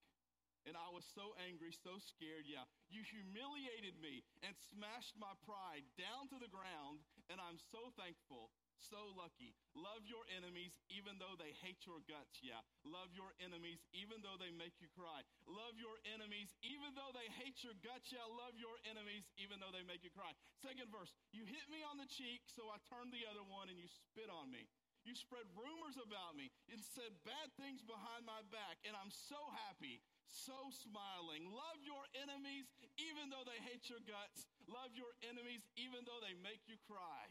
And 0.67 0.75
I 0.75 0.88
was 0.91 1.07
so 1.15 1.37
angry, 1.47 1.71
so 1.71 2.00
scared. 2.03 2.49
Yeah. 2.49 2.67
You 2.91 3.05
humiliated 3.05 3.99
me 4.03 4.25
and 4.43 4.57
smashed 4.73 5.15
my 5.15 5.33
pride 5.45 5.87
down 5.95 6.27
to 6.33 6.38
the 6.41 6.50
ground. 6.50 7.05
And 7.29 7.38
I'm 7.38 7.61
so 7.61 7.93
thankful, 7.95 8.49
so 8.81 9.12
lucky. 9.12 9.53
Love 9.77 10.09
your 10.09 10.25
enemies 10.33 10.73
even 10.88 11.21
though 11.21 11.37
they 11.37 11.53
hate 11.61 11.85
your 11.85 12.00
guts. 12.09 12.41
Yeah. 12.41 12.61
Love 12.88 13.12
your 13.12 13.37
enemies 13.38 13.85
even 13.93 14.25
though 14.25 14.41
they 14.41 14.50
make 14.50 14.81
you 14.81 14.88
cry. 14.97 15.21
Love 15.45 15.77
your 15.77 16.00
enemies 16.09 16.57
even 16.65 16.97
though 16.97 17.12
they 17.12 17.29
hate 17.37 17.61
your 17.61 17.77
guts. 17.85 18.09
Yeah. 18.09 18.25
Love 18.27 18.57
your 18.57 18.81
enemies 18.88 19.29
even 19.37 19.61
though 19.61 19.73
they 19.73 19.85
make 19.85 20.00
you 20.03 20.12
cry. 20.12 20.33
Second 20.65 20.88
verse. 20.88 21.12
You 21.37 21.45
hit 21.45 21.69
me 21.69 21.85
on 21.85 22.00
the 22.00 22.09
cheek, 22.09 22.49
so 22.49 22.67
I 22.73 22.81
turned 22.88 23.12
the 23.12 23.29
other 23.29 23.45
one 23.45 23.69
and 23.69 23.77
you 23.77 23.87
spit 23.87 24.33
on 24.33 24.49
me. 24.49 24.67
You 25.07 25.15
spread 25.17 25.47
rumors 25.57 25.97
about 25.97 26.37
me 26.37 26.53
and 26.69 26.85
said 26.85 27.17
bad 27.25 27.49
things 27.57 27.81
behind 27.81 28.29
my 28.29 28.45
back, 28.53 28.77
and 28.85 28.93
I'm 28.93 29.09
so 29.09 29.38
happy, 29.69 30.05
so 30.31 30.57
smiling. 30.73 31.49
Love 31.49 31.81
your 31.85 32.05
enemies 32.17 32.69
even 33.01 33.33
though 33.33 33.45
they 33.45 33.59
hate 33.65 33.89
your 33.89 34.01
guts. 34.05 34.49
Love 34.69 34.93
your 34.93 35.13
enemies 35.25 35.65
even 35.77 36.05
though 36.05 36.21
they 36.21 36.37
make 36.41 36.65
you 36.69 36.77
cry. 36.85 37.29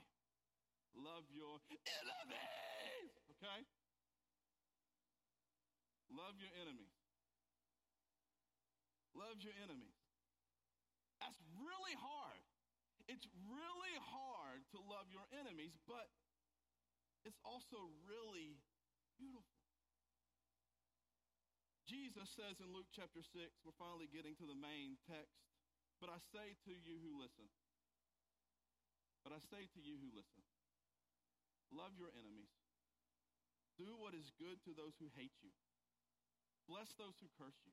Love 0.98 1.30
your 1.30 1.62
enemies, 2.02 3.14
okay? 3.38 3.62
Love 6.10 6.40
your 6.42 6.50
enemies. 6.58 6.96
Love 9.14 9.38
your 9.42 9.54
enemies. 9.62 9.98
That's 11.22 11.38
really 11.58 11.98
hard. 11.98 12.42
It's 13.10 13.26
really 13.50 13.96
hard 13.98 14.62
to 14.74 14.78
love 14.84 15.10
your 15.10 15.26
enemies, 15.34 15.74
but 15.90 16.10
it's 17.26 17.40
also 17.42 17.90
really 18.06 18.62
beautiful. 19.18 19.57
Jesus 21.88 22.28
says 22.36 22.60
in 22.60 22.76
Luke 22.76 22.92
chapter 22.92 23.24
6, 23.24 23.32
we're 23.64 23.80
finally 23.80 24.12
getting 24.12 24.36
to 24.44 24.48
the 24.48 24.60
main 24.60 25.00
text, 25.08 25.40
but 26.04 26.12
I 26.12 26.20
say 26.36 26.60
to 26.68 26.76
you 26.76 27.00
who 27.00 27.16
listen, 27.16 27.48
but 29.24 29.32
I 29.32 29.40
say 29.40 29.72
to 29.72 29.80
you 29.80 29.96
who 29.96 30.12
listen, 30.12 30.44
love 31.72 31.96
your 31.96 32.12
enemies. 32.12 32.52
Do 33.80 33.96
what 33.96 34.12
is 34.12 34.36
good 34.36 34.60
to 34.68 34.76
those 34.76 35.00
who 35.00 35.08
hate 35.16 35.40
you. 35.40 35.56
Bless 36.68 36.92
those 37.00 37.16
who 37.24 37.32
curse 37.40 37.56
you. 37.64 37.72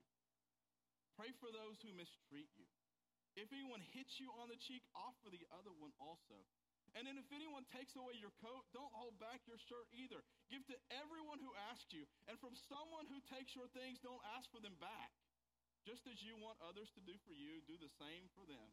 Pray 1.19 1.35
for 1.43 1.51
those 1.51 1.83
who 1.83 1.91
mistreat 1.91 2.55
you. 2.55 2.71
If 3.35 3.51
anyone 3.51 3.83
hits 3.91 4.23
you 4.23 4.31
on 4.39 4.47
the 4.47 4.61
cheek, 4.63 4.87
offer 4.95 5.27
the 5.27 5.43
other 5.51 5.75
one 5.75 5.91
also. 5.99 6.39
And 6.95 7.03
then 7.11 7.19
if 7.19 7.27
anyone 7.35 7.67
takes 7.75 7.99
away 7.99 8.15
your 8.15 8.35
coat, 8.39 8.63
don't 8.71 8.95
hold 8.95 9.19
back 9.19 9.43
your 9.51 9.59
shirt 9.59 9.91
either. 9.91 10.23
Give 10.47 10.63
to 10.71 10.79
everyone 10.95 11.43
who 11.43 11.51
asks 11.71 11.91
you. 11.91 12.07
And 12.31 12.39
from 12.39 12.55
someone 12.71 13.11
who 13.11 13.19
takes 13.27 13.55
your 13.59 13.67
things, 13.75 13.99
don't 13.99 14.23
ask 14.39 14.47
for 14.55 14.63
them 14.63 14.79
back. 14.79 15.11
Just 15.83 16.07
as 16.07 16.23
you 16.23 16.39
want 16.39 16.57
others 16.63 16.95
to 16.95 17.03
do 17.03 17.19
for 17.27 17.35
you, 17.35 17.61
do 17.67 17.75
the 17.77 17.91
same 17.99 18.31
for 18.33 18.47
them. 18.47 18.71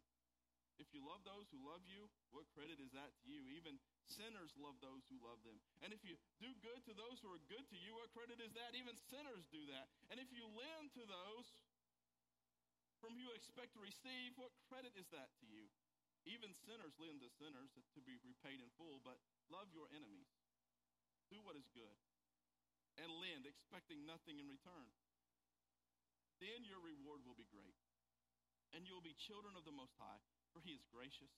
If 0.80 0.90
you 0.96 1.04
love 1.06 1.22
those 1.28 1.46
who 1.52 1.62
love 1.62 1.84
you, 1.86 2.10
what 2.34 2.48
credit 2.58 2.82
is 2.82 2.94
that 2.98 3.14
to 3.14 3.24
you? 3.30 3.46
Even 3.54 3.78
sinners 4.08 4.54
love 4.58 4.78
those 4.82 5.06
who 5.12 5.18
love 5.22 5.42
them. 5.46 5.58
And 5.86 5.94
if 5.94 6.02
you 6.02 6.18
do 6.42 6.50
good 6.64 6.82
to 6.90 6.94
those 6.98 7.22
who 7.22 7.30
are 7.30 7.42
good 7.52 7.68
to 7.70 7.78
you, 7.78 7.94
what 7.98 8.10
credit 8.14 8.42
is 8.42 8.54
that? 8.58 8.74
Even 8.74 8.98
sinners 9.12 9.46
do 9.54 9.62
that. 9.70 9.90
And 10.10 10.18
if 10.18 10.30
you 10.34 10.46
lend 10.58 10.90
to 10.98 11.04
those 11.06 11.46
from 13.02 13.18
whom 13.18 13.18
you 13.18 13.34
expect 13.34 13.74
to 13.74 13.82
receive, 13.82 14.38
what 14.38 14.54
credit 14.70 14.94
is 14.94 15.10
that 15.10 15.34
to 15.42 15.46
you? 15.50 15.66
Even 16.30 16.54
sinners 16.54 16.94
lend 17.02 17.22
to 17.26 17.30
sinners 17.42 17.74
to 17.74 18.00
be 18.02 18.22
repaid 18.22 18.62
in 18.62 18.70
full, 18.78 19.02
but 19.02 19.18
love 19.50 19.74
your 19.74 19.90
enemies. 19.90 20.30
Do 21.34 21.42
what 21.42 21.58
is 21.58 21.66
good 21.74 21.98
and 23.00 23.10
lend, 23.24 23.48
expecting 23.48 24.04
nothing 24.04 24.38
in 24.38 24.46
return. 24.52 24.92
Then 26.44 26.68
your 26.68 26.84
reward 26.84 27.24
will 27.26 27.38
be 27.38 27.48
great, 27.50 27.78
and 28.76 28.86
you 28.86 28.94
will 28.94 29.06
be 29.06 29.18
children 29.18 29.56
of 29.56 29.66
the 29.66 29.74
Most 29.74 29.96
High 29.98 30.22
for 30.52 30.60
he 30.60 30.76
is 30.76 30.84
gracious 30.92 31.32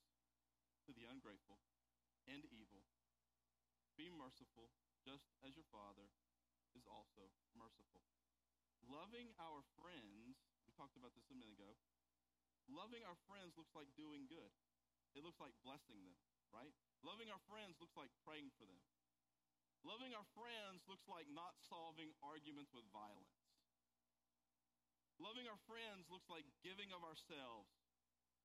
to 0.86 0.92
the 0.92 1.06
ungrateful 1.06 1.62
and 2.26 2.42
evil. 2.50 2.82
Be 3.94 4.10
merciful, 4.10 4.74
just 5.06 5.30
as 5.46 5.54
your 5.54 5.70
Father 5.70 6.10
is 6.74 6.90
also 6.90 7.30
merciful. 7.54 8.02
Loving 8.82 9.30
our 9.38 9.62
friends, 9.78 10.42
we 10.66 10.74
talked 10.74 10.98
about 10.98 11.14
this 11.14 11.30
a 11.30 11.38
minute 11.38 11.62
ago. 11.62 11.78
Loving 12.66 13.06
our 13.06 13.16
friends 13.30 13.54
looks 13.54 13.78
like 13.78 13.88
doing 13.94 14.26
good. 14.26 14.50
It 15.14 15.22
looks 15.22 15.38
like 15.38 15.54
blessing 15.62 16.02
them, 16.02 16.18
right? 16.50 16.74
Loving 17.06 17.30
our 17.30 17.42
friends 17.46 17.78
looks 17.78 17.96
like 17.98 18.10
praying 18.26 18.50
for 18.58 18.66
them. 18.66 18.82
Loving 19.86 20.16
our 20.16 20.26
friends 20.34 20.86
looks 20.90 21.06
like 21.06 21.28
not 21.30 21.60
solving 21.60 22.16
arguments 22.24 22.72
with 22.74 22.88
violence. 22.90 23.36
Loving 25.22 25.46
our 25.46 25.60
friends 25.70 26.10
looks 26.10 26.28
like 26.32 26.48
giving 26.66 26.90
of 26.96 27.04
ourselves 27.04 27.70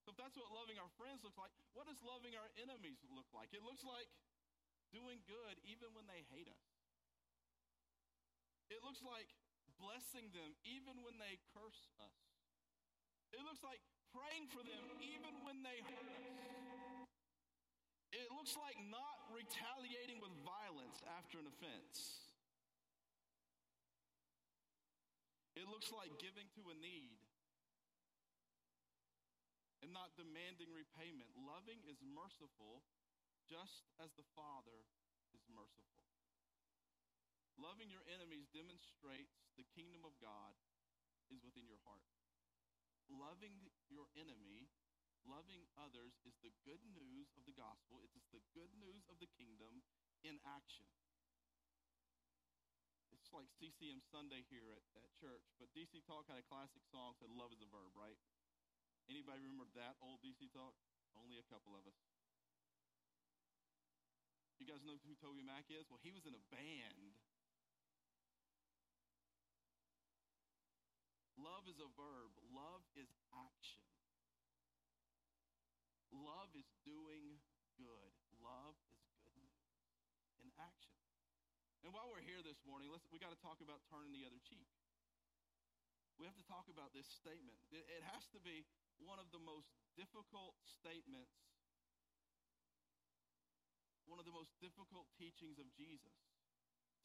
so 0.09 0.17
if 0.17 0.25
that's 0.25 0.41
what 0.41 0.49
loving 0.57 0.81
our 0.81 0.89
friends 0.97 1.21
looks 1.21 1.37
like, 1.37 1.53
what 1.77 1.85
does 1.85 2.01
loving 2.01 2.33
our 2.33 2.49
enemies 2.57 2.97
look 3.13 3.29
like? 3.37 3.53
It 3.53 3.61
looks 3.61 3.85
like 3.85 4.09
doing 4.89 5.21
good 5.29 5.61
even 5.69 5.93
when 5.93 6.09
they 6.09 6.25
hate 6.33 6.49
us. 6.49 6.65
It 8.73 8.81
looks 8.81 9.05
like 9.05 9.29
blessing 9.77 10.33
them 10.33 10.57
even 10.65 11.05
when 11.05 11.21
they 11.21 11.37
curse 11.53 11.93
us. 12.01 12.17
It 13.37 13.45
looks 13.45 13.61
like 13.61 13.85
praying 14.15 14.49
for 14.51 14.63
them 14.65 14.85
even 15.01 15.35
when 15.45 15.61
they 15.63 15.79
hurt 15.85 16.09
us. 16.09 16.29
It 18.13 18.29
looks 18.33 18.57
like 18.57 18.77
not 18.89 19.29
retaliating 19.31 20.19
with 20.19 20.33
violence 20.43 20.99
after 21.21 21.37
an 21.39 21.47
offense. 21.47 22.29
It 25.59 25.67
looks 25.69 25.91
like 25.93 26.15
giving 26.23 26.49
to 26.57 26.63
a 26.71 26.77
need 26.79 27.19
and 29.83 29.91
not 29.95 30.15
demanding 30.17 30.71
repayment. 30.71 31.29
Loving 31.35 31.83
is 31.87 31.99
merciful 32.03 32.87
just 33.47 33.89
as 34.03 34.13
the 34.15 34.27
Father 34.37 34.87
is 35.35 35.43
merciful. 35.51 36.03
Loving 37.59 37.91
your 37.91 38.07
enemies 38.07 38.47
demonstrates 38.55 39.35
the 39.59 39.67
kingdom 39.75 40.07
of 40.07 40.15
God 40.23 40.55
is 41.33 41.43
within 41.43 41.67
your 41.67 41.83
heart. 41.83 42.18
Loving 43.09 43.73
your 43.89 44.09
enemy, 44.17 44.69
loving 45.25 45.65
others, 45.81 46.21
is 46.29 46.37
the 46.45 46.53
good 46.65 46.85
news 46.93 47.33
of 47.37 47.49
the 47.49 47.57
gospel. 47.57 48.05
It 48.05 48.13
is 48.13 48.29
the 48.29 48.45
good 48.53 48.73
news 48.77 49.09
of 49.09 49.17
the 49.19 49.31
kingdom 49.33 49.81
in 50.21 50.37
action. 50.45 50.87
It's 53.13 53.33
like 53.33 53.49
CCM 53.57 54.05
Sunday 54.13 54.45
here 54.53 54.73
at, 54.73 54.85
at 55.01 55.09
church, 55.17 55.45
but 55.57 55.73
DC 55.73 56.05
Talk 56.05 56.29
had 56.29 56.41
a 56.41 56.47
classic 56.47 56.85
song 56.89 57.17
said, 57.17 57.33
Love 57.33 57.53
is 57.53 57.65
a 57.65 57.69
verb, 57.69 57.93
right? 57.97 58.17
Anybody 59.09 59.41
remember 59.41 59.65
that 59.73 59.97
old 60.05 60.21
DC 60.21 60.53
talk? 60.53 60.77
Only 61.17 61.41
a 61.41 61.47
couple 61.49 61.73
of 61.73 61.89
us. 61.89 61.97
You 64.61 64.69
guys 64.69 64.85
know 64.85 65.01
who 65.01 65.17
Toby 65.17 65.41
Mac 65.41 65.65
is? 65.73 65.89
Well, 65.89 66.03
he 66.05 66.13
was 66.13 66.29
in 66.29 66.37
a 66.37 66.45
band. 66.53 67.17
Love 71.39 71.71
is 71.71 71.79
a 71.79 71.91
verb. 71.95 72.35
Love 72.51 72.83
is 72.99 73.07
action. 73.31 73.87
Love 76.11 76.51
is 76.59 76.67
doing 76.83 77.39
good. 77.79 78.13
Love 78.43 78.75
is 79.39 79.55
good 79.79 80.43
in 80.43 80.51
action. 80.59 80.99
And 81.87 81.95
while 81.95 82.11
we're 82.11 82.27
here 82.27 82.43
this 82.43 82.59
morning, 82.67 82.91
let's, 82.91 83.07
we 83.15 83.23
got 83.23 83.31
to 83.31 83.39
talk 83.39 83.63
about 83.63 83.87
turning 83.87 84.11
the 84.11 84.27
other 84.27 84.43
cheek. 84.43 84.67
We 86.19 86.27
have 86.27 86.35
to 86.35 86.47
talk 86.51 86.67
about 86.67 86.91
this 86.91 87.07
statement. 87.07 87.63
It, 87.71 87.87
it 87.87 88.03
has 88.11 88.27
to 88.35 88.43
be 88.43 88.67
one 88.99 89.23
of 89.23 89.31
the 89.31 89.39
most 89.39 89.71
difficult 89.95 90.59
statements, 90.67 91.31
one 94.11 94.19
of 94.19 94.27
the 94.27 94.35
most 94.35 94.51
difficult 94.59 95.07
teachings 95.15 95.63
of 95.63 95.71
Jesus. 95.79 96.19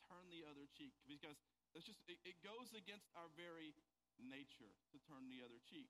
Turn 0.10 0.26
the 0.34 0.41
other 0.50 0.65
cheek. 0.74 0.98
Because 1.06 1.38
it's 1.78 1.86
just 1.86 2.02
it, 2.10 2.17
it 2.26 2.41
goes 2.41 2.74
against 2.74 3.06
our 3.13 3.30
very 3.38 3.78
nature 4.21 4.73
to 4.93 4.97
turn 5.08 5.30
the 5.30 5.41
other 5.41 5.60
cheek. 5.65 5.89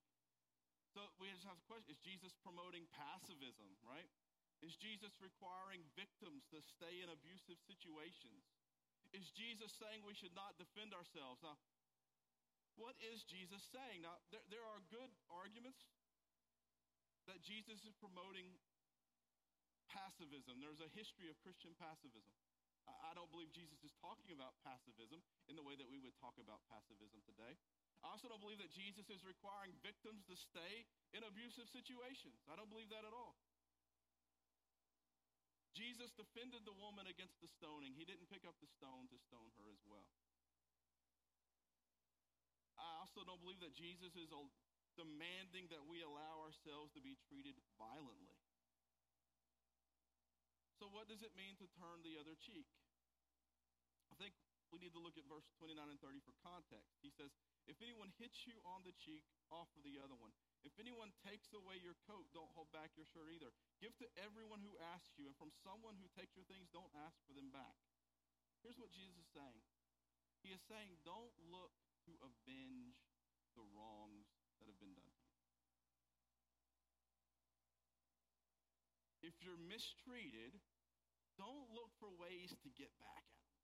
So 0.93 1.01
we 1.17 1.31
just 1.33 1.47
have 1.49 1.57
a 1.57 1.65
question. 1.65 1.95
Is 1.95 2.01
Jesus 2.03 2.37
promoting 2.45 2.85
pacifism, 2.93 3.73
right? 3.81 4.07
Is 4.61 4.77
Jesus 4.77 5.17
requiring 5.19 5.83
victims 5.97 6.47
to 6.53 6.61
stay 6.61 7.01
in 7.01 7.09
abusive 7.09 7.59
situations? 7.65 8.45
Is 9.11 9.33
Jesus 9.33 9.73
saying 9.75 10.05
we 10.05 10.15
should 10.15 10.33
not 10.37 10.55
defend 10.55 10.95
ourselves? 10.95 11.41
Now, 11.43 11.57
what 12.79 12.97
is 13.01 13.25
Jesus 13.27 13.61
saying? 13.69 14.01
Now, 14.01 14.17
there, 14.33 14.45
there 14.49 14.65
are 14.65 14.81
good 14.89 15.11
arguments 15.29 15.83
that 17.29 17.41
Jesus 17.45 17.85
is 17.85 17.93
promoting 17.99 18.49
pacifism. 19.91 20.57
There's 20.57 20.81
a 20.81 20.89
history 20.97 21.29
of 21.29 21.37
Christian 21.45 21.77
pacifism. 21.77 22.33
I 22.89 23.15
don't 23.15 23.31
believe 23.31 23.53
Jesus 23.55 23.79
is 23.85 23.95
talking 24.03 24.35
about 24.35 24.59
pacifism 24.65 25.23
in 25.47 25.55
the 25.55 25.63
way 25.63 25.79
that 25.79 25.87
we 25.87 26.03
would 26.03 26.15
talk 26.19 26.35
about 26.35 26.59
pacifism 26.67 27.23
today. 27.23 27.55
I 28.03 28.11
also 28.11 28.27
don't 28.27 28.43
believe 28.43 28.59
that 28.59 28.75
Jesus 28.75 29.07
is 29.07 29.23
requiring 29.23 29.71
victims 29.79 30.27
to 30.27 30.35
stay 30.35 30.83
in 31.15 31.23
abusive 31.23 31.71
situations. 31.71 32.35
I 32.51 32.59
don't 32.59 32.67
believe 32.67 32.91
that 32.91 33.07
at 33.07 33.15
all. 33.15 33.39
Jesus 35.73 36.13
defended 36.13 36.67
the 36.67 36.75
woman 36.77 37.09
against 37.09 37.41
the 37.41 37.49
stoning. 37.49 37.97
He 37.97 38.05
didn't 38.05 38.29
pick 38.29 38.45
up 38.45 38.53
the 38.61 38.69
stone 38.69 39.09
to 39.09 39.17
stone 39.17 39.49
her 39.57 39.71
as 39.73 39.81
well. 39.89 40.05
I 42.77 43.01
also 43.01 43.25
don't 43.25 43.41
believe 43.41 43.63
that 43.63 43.73
Jesus 43.73 44.13
is 44.13 44.29
demanding 44.93 45.71
that 45.73 45.81
we 45.87 46.05
allow 46.05 46.45
ourselves 46.45 46.93
to 46.93 47.01
be 47.01 47.17
treated 47.25 47.57
violently. 47.79 48.37
So, 50.77 50.91
what 50.91 51.07
does 51.09 51.23
it 51.23 51.33
mean 51.33 51.57
to 51.57 51.67
turn 51.79 52.03
the 52.03 52.19
other 52.19 52.35
cheek? 52.37 52.67
I 54.11 54.15
think 54.19 54.35
we 54.69 54.77
need 54.77 54.93
to 54.93 55.01
look 55.01 55.17
at 55.17 55.25
verse 55.25 55.47
29 55.57 55.79
and 55.79 56.01
30 56.01 56.21
for 56.21 56.33
context. 56.43 56.93
He 57.01 57.09
says, 57.09 57.33
If 57.63 57.79
anyone 57.79 58.11
hits 58.19 58.43
you 58.43 58.59
on 58.67 58.83
the 58.83 58.95
cheek, 58.99 59.23
offer 59.47 59.79
the 59.79 59.95
other 60.03 60.15
one. 60.19 60.35
If 60.67 60.75
anyone 60.79 61.15
takes 61.23 61.51
away 61.55 61.79
your 61.79 61.95
coat, 62.07 62.27
don't 62.35 62.51
hold 62.55 62.71
back 62.75 62.91
your 62.99 63.07
shirt 63.07 63.31
either. 63.31 63.51
Give 63.79 63.95
to 64.03 64.07
everyone 64.19 64.59
who 64.59 64.75
asks 64.95 65.15
you, 65.15 65.31
and 65.31 65.35
from 65.39 65.51
someone 65.63 65.95
who 65.95 66.11
takes 66.11 66.35
your 66.35 66.47
things, 66.47 66.67
don't 66.71 66.91
ask 67.07 67.15
for 67.23 67.35
them 67.35 67.51
back. 67.55 67.75
Here's 68.63 68.79
what 68.79 68.91
Jesus 68.91 69.19
is 69.19 69.31
saying 69.35 69.59
He 70.43 70.51
is 70.55 70.63
saying, 70.67 70.99
Don't 71.03 71.35
look 71.51 71.71
to 72.07 72.11
avenge 72.19 72.99
the 73.55 73.63
wrongs 73.75 74.27
that 74.59 74.67
have 74.67 74.79
been 74.79 74.95
done 74.95 75.11
to 75.11 75.23
you. 75.23 75.33
If 79.23 79.39
you're 79.39 79.59
mistreated, 79.59 80.59
don't 81.39 81.71
look 81.71 81.95
for 81.99 82.11
ways 82.11 82.51
to 82.63 82.69
get 82.75 82.91
back 82.99 83.23
at 83.23 83.39
them. 83.47 83.63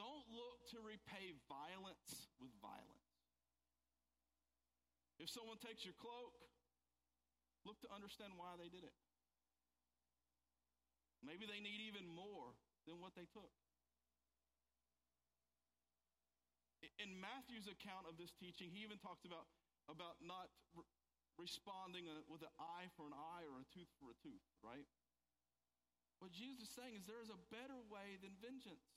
Don't 0.00 0.26
look 0.32 0.57
to 0.74 0.78
repay 0.80 1.34
violence 1.48 2.28
with 2.38 2.52
violence. 2.60 3.08
If 5.18 5.28
someone 5.28 5.58
takes 5.58 5.82
your 5.82 5.96
cloak, 5.98 6.36
look 7.66 7.80
to 7.82 7.90
understand 7.90 8.38
why 8.38 8.54
they 8.54 8.70
did 8.70 8.86
it. 8.86 8.94
Maybe 11.24 11.48
they 11.50 11.58
need 11.58 11.82
even 11.90 12.06
more 12.06 12.54
than 12.86 13.02
what 13.02 13.18
they 13.18 13.26
took. 13.34 13.50
in 16.98 17.14
Matthew's 17.18 17.70
account 17.70 18.10
of 18.10 18.18
this 18.18 18.34
teaching, 18.34 18.74
he 18.74 18.82
even 18.82 18.98
talks 18.98 19.22
about, 19.22 19.46
about 19.86 20.18
not 20.18 20.50
re- 20.74 20.86
responding 21.38 22.10
a, 22.10 22.26
with 22.26 22.42
an 22.42 22.50
eye 22.58 22.90
for 22.98 23.06
an 23.06 23.14
eye 23.14 23.46
or 23.46 23.62
a 23.62 23.66
tooth 23.70 23.90
for 24.02 24.10
a 24.10 24.16
tooth, 24.18 24.42
right? 24.62 24.86
What 26.18 26.34
Jesus 26.34 26.66
is 26.66 26.74
saying 26.74 26.98
is 26.98 27.06
there 27.06 27.22
is 27.22 27.30
a 27.30 27.38
better 27.54 27.78
way 27.86 28.18
than 28.18 28.34
vengeance. 28.42 28.90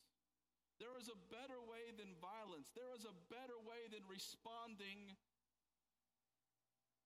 There 0.82 0.98
is 0.98 1.14
a 1.14 1.20
better 1.30 1.62
way 1.70 1.94
than 1.94 2.10
violence. 2.18 2.74
There 2.74 2.90
is 2.98 3.06
a 3.06 3.14
better 3.30 3.54
way 3.62 3.86
than 3.94 4.02
responding 4.10 5.14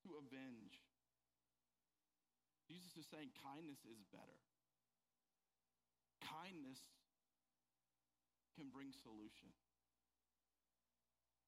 to 0.07 0.15
avenge. 0.15 0.79
Jesus 2.71 2.95
is 2.95 3.03
saying 3.11 3.35
kindness 3.43 3.83
is 3.83 3.99
better. 4.15 4.39
Kindness 6.23 6.79
can 8.55 8.71
bring 8.71 8.95
solution. 8.95 9.51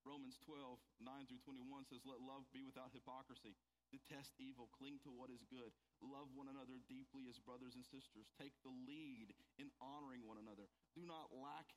Romans 0.04 0.36
12, 0.44 0.80
9 1.04 1.32
through 1.32 1.44
21 1.48 1.88
says, 1.88 2.04
Let 2.04 2.24
love 2.24 2.44
be 2.52 2.64
without 2.64 2.92
hypocrisy. 2.92 3.56
Detest 3.88 4.36
evil, 4.36 4.68
cling 4.76 5.00
to 5.08 5.12
what 5.16 5.32
is 5.32 5.48
good, 5.48 5.72
love 6.04 6.28
one 6.36 6.52
another 6.52 6.80
deeply 6.92 7.28
as 7.32 7.40
brothers 7.40 7.76
and 7.80 7.88
sisters, 7.88 8.28
take 8.36 8.52
the 8.68 8.72
lead 8.84 9.32
in 9.56 9.72
honoring 9.80 10.28
one 10.28 10.36
another. 10.36 10.68
Do 10.92 11.08
not 11.08 11.32
lack 11.32 11.72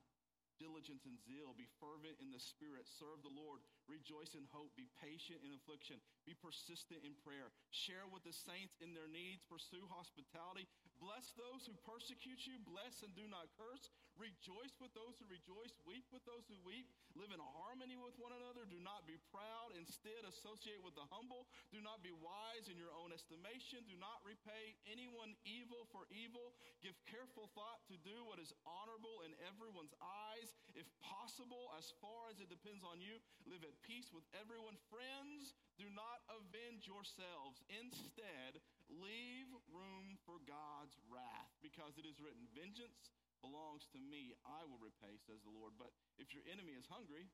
diligence 0.61 1.09
and 1.09 1.17
zeal. 1.25 1.57
Be 1.57 1.67
fervent 1.81 2.21
in 2.21 2.29
the 2.29 2.39
spirit. 2.39 2.85
Serve 3.01 3.25
the 3.25 3.33
Lord. 3.33 3.65
Rejoice 3.89 4.37
in 4.37 4.45
hope. 4.53 4.71
Be 4.77 4.87
patient 5.01 5.41
in 5.41 5.57
affliction. 5.57 5.97
Be 6.29 6.37
persistent 6.37 7.03
in 7.03 7.17
prayer. 7.25 7.49
Share 7.73 8.05
with 8.13 8.23
the 8.29 8.37
saints 8.37 8.77
in 8.85 8.93
their 8.93 9.09
needs. 9.09 9.41
Pursue 9.49 9.89
hospitality. 9.89 10.69
Bless 11.01 11.33
those 11.35 11.65
who 11.65 11.75
persecute 11.89 12.45
you. 12.45 12.61
Bless 12.69 13.01
and 13.01 13.17
do 13.17 13.25
not 13.25 13.49
curse. 13.57 13.89
Rejoice 14.21 14.77
with 14.77 14.93
those 14.93 15.17
who 15.17 15.25
rejoice. 15.33 15.73
Weep 15.89 16.05
with 16.13 16.21
those 16.29 16.45
who 16.45 16.61
weep. 16.61 16.85
Live 17.17 17.33
in 17.33 17.41
harmony 17.41 17.97
with 17.97 18.13
one 18.21 18.37
another. 18.37 18.69
Do 18.69 18.77
not 18.85 19.09
be 19.09 19.17
proud. 19.33 19.73
Instead, 19.81 20.29
associate 20.29 20.85
with 20.85 20.93
the 20.93 21.09
humble. 21.09 21.49
Do 21.73 21.81
not 21.81 22.05
be 22.05 22.13
wise 22.13 22.69
in 22.69 22.77
your 22.77 22.93
own 22.93 23.17
estimation. 23.17 23.81
Do 23.89 23.97
not 23.97 24.21
repay 24.21 24.77
anyone 24.93 25.33
evil 25.49 25.89
for 25.89 26.05
evil. 26.13 26.53
Give 26.85 26.93
careful 27.09 27.49
thought 27.57 27.81
to 27.89 27.97
do 28.05 28.29
what 28.29 28.37
is 28.37 28.53
honorable 28.69 29.25
in 29.25 29.33
everyone's 29.49 29.97
eyes. 30.05 30.53
If 30.77 30.85
possible, 31.01 31.73
as 31.81 31.89
far 32.05 32.29
as 32.29 32.45
it 32.45 32.53
depends 32.53 32.85
on 32.85 33.01
you, 33.01 33.17
live 33.49 33.65
at 33.65 33.73
peace 33.81 34.13
with 34.13 34.29
everyone. 34.37 34.77
Friends, 34.93 35.57
do 35.81 35.89
not 35.97 36.21
avenge 36.29 36.85
yourselves. 36.85 37.65
Instead, 37.73 38.61
leave 38.93 39.49
room 39.73 40.21
for 40.29 40.37
God's 40.45 41.01
wrath, 41.09 41.57
because 41.65 41.97
it 41.97 42.05
is 42.05 42.21
written, 42.21 42.45
Vengeance 42.53 43.09
belongs 43.41 43.89
to 43.93 43.99
me. 44.01 44.37
I 44.47 44.65
will 44.69 44.81
repay, 44.81 45.17
says 45.25 45.41
the 45.43 45.53
Lord. 45.53 45.77
But 45.77 45.93
if 46.17 46.33
your 46.33 46.45
enemy 46.49 46.77
is 46.77 46.89
hungry, 46.89 47.29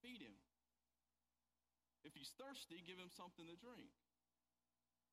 feed 0.00 0.20
him. 0.20 0.36
If 2.04 2.14
he's 2.14 2.32
thirsty, 2.36 2.84
give 2.84 3.00
him 3.00 3.10
something 3.12 3.46
to 3.48 3.56
drink. 3.58 3.90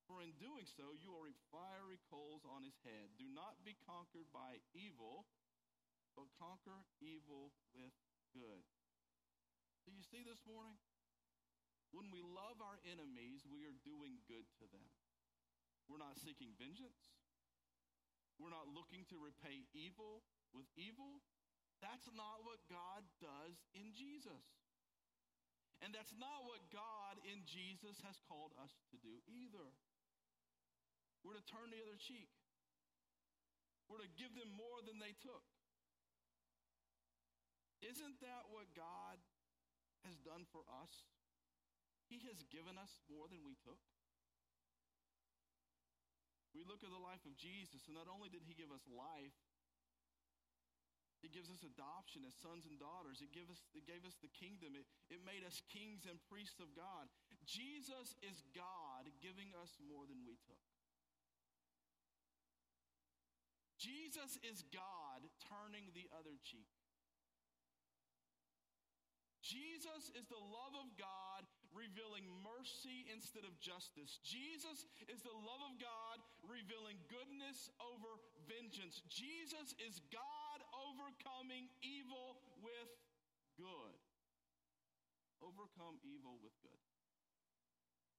For 0.05 0.19
in 0.19 0.35
doing 0.35 0.67
so, 0.67 0.91
you 0.99 1.15
will 1.15 1.23
reap 1.23 1.39
fiery 1.47 1.97
coals 2.11 2.43
on 2.43 2.61
his 2.61 2.75
head. 2.83 3.15
Do 3.15 3.25
not 3.31 3.55
be 3.63 3.79
conquered 3.87 4.27
by 4.35 4.59
evil, 4.75 5.25
but 6.13 6.27
conquer 6.35 6.83
evil 6.99 7.55
with 7.71 7.95
good. 8.35 8.63
Do 9.87 9.95
you 9.95 10.03
see 10.03 10.23
this 10.27 10.43
morning? 10.43 10.75
When 11.95 12.09
we 12.09 12.25
love 12.25 12.59
our 12.59 12.81
enemies, 12.83 13.45
we 13.47 13.63
are 13.69 13.77
doing 13.85 14.19
good 14.27 14.49
to 14.59 14.65
them. 14.73 14.87
We're 15.87 16.01
not 16.01 16.17
seeking 16.19 16.55
vengeance. 16.57 17.13
We're 18.41 18.53
not 18.53 18.69
looking 18.69 19.05
to 19.13 19.17
repay 19.21 19.65
evil 19.73 20.25
with 20.51 20.65
evil. 20.77 21.21
That's 21.81 22.07
not 22.15 22.45
what 22.47 22.63
God 22.71 23.03
does 23.19 23.55
in 23.75 23.91
Jesus. 23.91 24.43
And 25.83 25.91
that's 25.91 26.15
not 26.15 26.47
what 26.47 26.63
God 26.71 27.19
in 27.27 27.43
Jesus 27.43 27.99
has 28.07 28.15
called 28.23 28.55
us 28.55 28.71
to 28.93 28.97
do 29.03 29.19
either. 29.27 29.67
We're 31.27 31.35
to 31.35 31.43
turn 31.43 31.71
the 31.71 31.83
other 31.83 31.99
cheek. 31.99 32.31
We're 33.91 33.99
to 33.99 34.11
give 34.15 34.31
them 34.31 34.47
more 34.55 34.79
than 34.83 34.99
they 35.03 35.11
took. 35.19 35.43
Isn't 37.83 38.23
that 38.23 38.47
what 38.47 38.71
God 38.71 39.19
has 40.07 40.15
done 40.23 40.47
for 40.55 40.63
us? 40.71 40.91
He 42.07 42.23
has 42.31 42.39
given 42.47 42.79
us 42.79 43.03
more 43.11 43.27
than 43.27 43.43
we 43.43 43.59
took. 43.59 43.79
We 46.53 46.61
look 46.61 46.85
at 46.85 46.93
the 46.93 47.01
life 47.01 47.25
of 47.25 47.33
Jesus, 47.33 47.89
and 47.89 47.97
not 47.97 48.05
only 48.05 48.29
did 48.29 48.45
he 48.45 48.53
give 48.53 48.69
us 48.69 48.85
life, 48.85 49.33
he 51.23 51.31
gives 51.31 51.47
us 51.47 51.63
adoption 51.63 52.27
as 52.27 52.35
sons 52.35 52.67
and 52.67 52.75
daughters. 52.75 53.23
It, 53.23 53.31
give 53.31 53.47
us, 53.47 53.63
it 53.71 53.87
gave 53.87 54.03
us 54.03 54.19
the 54.19 54.29
kingdom. 54.35 54.75
It, 54.75 54.83
it 55.07 55.23
made 55.23 55.47
us 55.47 55.63
kings 55.71 56.03
and 56.03 56.19
priests 56.27 56.59
of 56.59 56.75
God. 56.75 57.07
Jesus 57.47 58.11
is 58.19 58.43
God 58.51 59.07
giving 59.23 59.55
us 59.55 59.79
more 59.79 60.03
than 60.03 60.19
we 60.27 60.35
took. 60.43 60.59
Jesus 63.79 64.35
is 64.43 64.67
God 64.67 65.23
turning 65.47 65.95
the 65.95 66.11
other 66.11 66.35
cheek. 66.43 66.67
Jesus 69.39 70.11
is 70.11 70.27
the 70.27 70.39
love 70.39 70.75
of 70.75 70.91
God 70.99 71.47
revealing 71.73 72.25
mercy 72.45 73.09
instead 73.09 73.43
of 73.43 73.57
justice. 73.57 74.21
Jesus 74.21 74.85
is 75.09 75.25
the 75.25 75.33
love 75.33 75.61
of 75.65 75.75
God 75.81 76.21
revealing 76.45 77.01
goodness 77.09 77.69
over 77.81 78.21
vengeance. 78.45 79.01
Jesus 79.09 79.73
is 79.81 79.99
God 80.13 80.59
overcoming 80.71 81.67
evil 81.81 82.39
with 82.61 82.89
good. 83.57 83.97
Overcome 85.41 85.99
evil 86.05 86.39
with 86.39 86.55
good. 86.63 86.81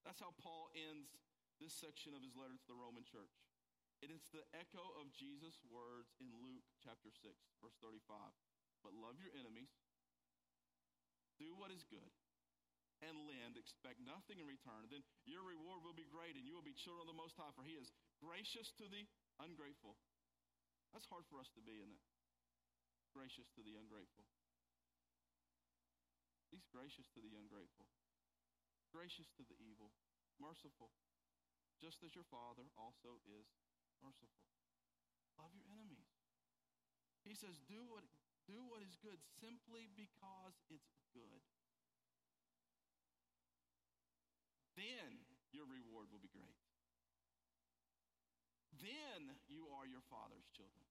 That's 0.04 0.20
how 0.20 0.36
Paul 0.36 0.68
ends 0.76 1.08
this 1.56 1.72
section 1.72 2.12
of 2.12 2.20
his 2.20 2.36
letter 2.36 2.58
to 2.58 2.68
the 2.68 2.76
Roman 2.76 3.06
church. 3.06 3.32
And 4.04 4.12
it's 4.12 4.28
the 4.28 4.44
echo 4.52 4.84
of 5.00 5.08
Jesus' 5.16 5.56
words 5.72 6.12
in 6.20 6.28
Luke 6.44 6.66
chapter 6.84 7.08
6, 7.08 7.32
verse 7.64 7.78
35. 7.80 8.04
But 8.84 8.92
love 8.92 9.16
your 9.16 9.32
enemies 9.32 9.72
do 11.40 11.56
what 11.56 11.72
is 11.74 11.82
good 11.88 12.12
and 13.04 13.28
lend, 13.28 13.60
expect 13.60 14.00
nothing 14.00 14.40
in 14.40 14.48
return. 14.48 14.88
Then 14.88 15.04
your 15.28 15.44
reward 15.44 15.84
will 15.84 15.96
be 15.96 16.08
great 16.08 16.34
and 16.34 16.44
you 16.48 16.56
will 16.56 16.64
be 16.64 16.76
children 16.76 17.04
of 17.04 17.10
the 17.12 17.20
Most 17.20 17.36
High, 17.36 17.52
for 17.52 17.64
He 17.64 17.76
is 17.76 17.92
gracious 18.18 18.72
to 18.80 18.88
the 18.88 19.04
ungrateful. 19.38 20.00
That's 20.90 21.08
hard 21.10 21.26
for 21.28 21.42
us 21.42 21.50
to 21.58 21.62
be, 21.62 21.76
isn't 21.76 21.92
it? 21.92 22.04
Gracious 23.12 23.46
to 23.54 23.62
the 23.62 23.76
ungrateful. 23.78 24.24
He's 26.54 26.66
gracious 26.70 27.10
to 27.18 27.20
the 27.22 27.34
ungrateful, 27.34 27.90
gracious 28.94 29.26
to 29.34 29.42
the 29.42 29.58
evil, 29.58 29.90
merciful, 30.38 30.94
just 31.82 31.98
as 32.06 32.14
your 32.14 32.26
Father 32.30 32.70
also 32.78 33.18
is 33.26 33.50
merciful. 33.98 34.46
Love 35.34 35.50
your 35.50 35.66
enemies. 35.66 36.14
He 37.26 37.34
says, 37.34 37.58
do 37.66 37.82
what 37.90 38.06
do 38.46 38.60
what 38.68 38.84
is 38.84 38.94
good 39.00 39.18
simply 39.40 39.88
because 39.96 40.54
it's 40.68 40.94
good. 41.16 41.42
Then 44.74 45.22
your 45.54 45.66
reward 45.70 46.10
will 46.10 46.22
be 46.22 46.32
great. 46.34 46.58
Then 48.82 49.38
you 49.46 49.70
are 49.70 49.86
your 49.86 50.02
Father's 50.10 50.50
children. 50.50 50.84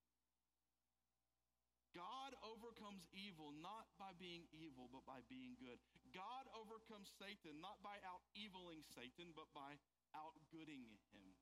God 1.94 2.34
overcomes 2.42 3.06
evil 3.14 3.54
not 3.62 3.86
by 4.02 4.18
being 4.18 4.50
evil, 4.50 4.90
but 4.90 5.06
by 5.06 5.22
being 5.30 5.54
good. 5.62 5.78
God 6.10 6.50
overcomes 6.58 7.14
Satan 7.22 7.62
not 7.62 7.78
by 7.86 8.02
out 8.02 8.26
eviling 8.34 8.82
Satan, 8.82 9.30
but 9.38 9.46
by 9.54 9.78
outgooding 10.18 10.90
him. 11.14 11.38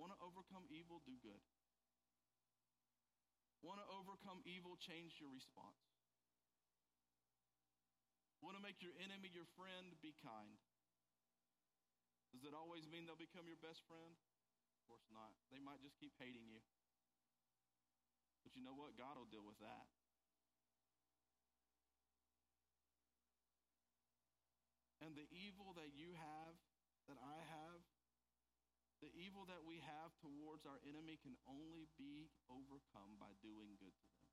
Want 0.00 0.16
to 0.16 0.18
overcome 0.24 0.64
evil? 0.72 1.04
Do 1.04 1.20
good. 1.20 1.44
Want 3.60 3.76
to 3.84 3.86
overcome 3.92 4.40
evil? 4.48 4.80
Change 4.80 5.20
your 5.20 5.28
response. 5.28 5.91
Want 8.42 8.58
to 8.58 8.62
make 8.62 8.82
your 8.82 8.90
enemy 8.98 9.30
your 9.30 9.46
friend? 9.54 9.94
Be 10.02 10.18
kind. 10.18 10.58
Does 12.34 12.42
it 12.42 12.50
always 12.50 12.90
mean 12.90 13.06
they'll 13.06 13.14
become 13.14 13.46
your 13.46 13.60
best 13.62 13.86
friend? 13.86 14.18
Of 14.18 14.82
course 14.90 15.06
not. 15.14 15.30
They 15.54 15.62
might 15.62 15.78
just 15.78 15.94
keep 16.02 16.10
hating 16.18 16.50
you. 16.50 16.58
But 18.42 18.58
you 18.58 18.66
know 18.66 18.74
what? 18.74 18.98
God 18.98 19.14
will 19.14 19.30
deal 19.30 19.46
with 19.46 19.62
that. 19.62 19.86
And 25.06 25.14
the 25.14 25.30
evil 25.30 25.74
that 25.78 25.94
you 25.94 26.18
have, 26.18 26.58
that 27.06 27.18
I 27.22 27.38
have, 27.46 27.78
the 29.02 29.10
evil 29.18 29.46
that 29.46 29.62
we 29.62 29.82
have 29.82 30.14
towards 30.18 30.66
our 30.66 30.82
enemy 30.82 31.18
can 31.22 31.38
only 31.46 31.86
be 31.94 32.30
overcome 32.50 33.18
by 33.22 33.34
doing 33.38 33.78
good 33.78 33.94
to 33.94 34.10
them. 34.18 34.31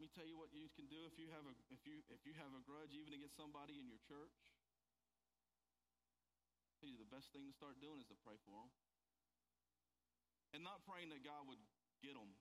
Let 0.00 0.08
me 0.08 0.16
tell 0.16 0.24
you 0.24 0.40
what 0.40 0.48
you 0.56 0.72
can 0.72 0.88
do 0.88 1.04
if 1.04 1.20
you 1.20 1.28
have 1.36 1.44
a 1.44 1.52
if 1.68 1.84
you 1.84 2.00
if 2.08 2.24
you 2.24 2.32
have 2.40 2.56
a 2.56 2.64
grudge 2.64 2.96
even 2.96 3.12
against 3.12 3.36
somebody 3.36 3.76
in 3.76 3.84
your 3.84 4.00
church. 4.08 4.32
you 6.80 6.96
the 6.96 7.12
best 7.12 7.28
thing 7.36 7.44
to 7.44 7.52
start 7.52 7.76
doing 7.84 8.00
is 8.00 8.08
to 8.08 8.16
pray 8.24 8.40
for 8.48 8.64
them. 8.64 8.72
And 10.56 10.64
not 10.64 10.80
praying 10.88 11.12
that 11.12 11.20
God 11.20 11.44
would 11.44 11.60
get 12.00 12.16
them. 12.16 12.32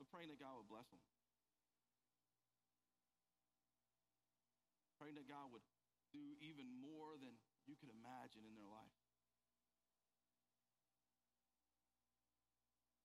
But 0.00 0.08
praying 0.08 0.32
that 0.32 0.40
God 0.40 0.56
would 0.56 0.72
bless 0.72 0.88
them. 0.88 1.04
praying 5.04 5.20
that 5.20 5.28
God 5.28 5.52
would 5.52 5.60
do 6.16 6.32
even 6.40 6.64
more 6.80 7.20
than 7.20 7.36
you 7.68 7.76
could 7.76 7.92
imagine 7.92 8.40
in 8.48 8.56
their 8.56 8.64
life. 8.64 8.96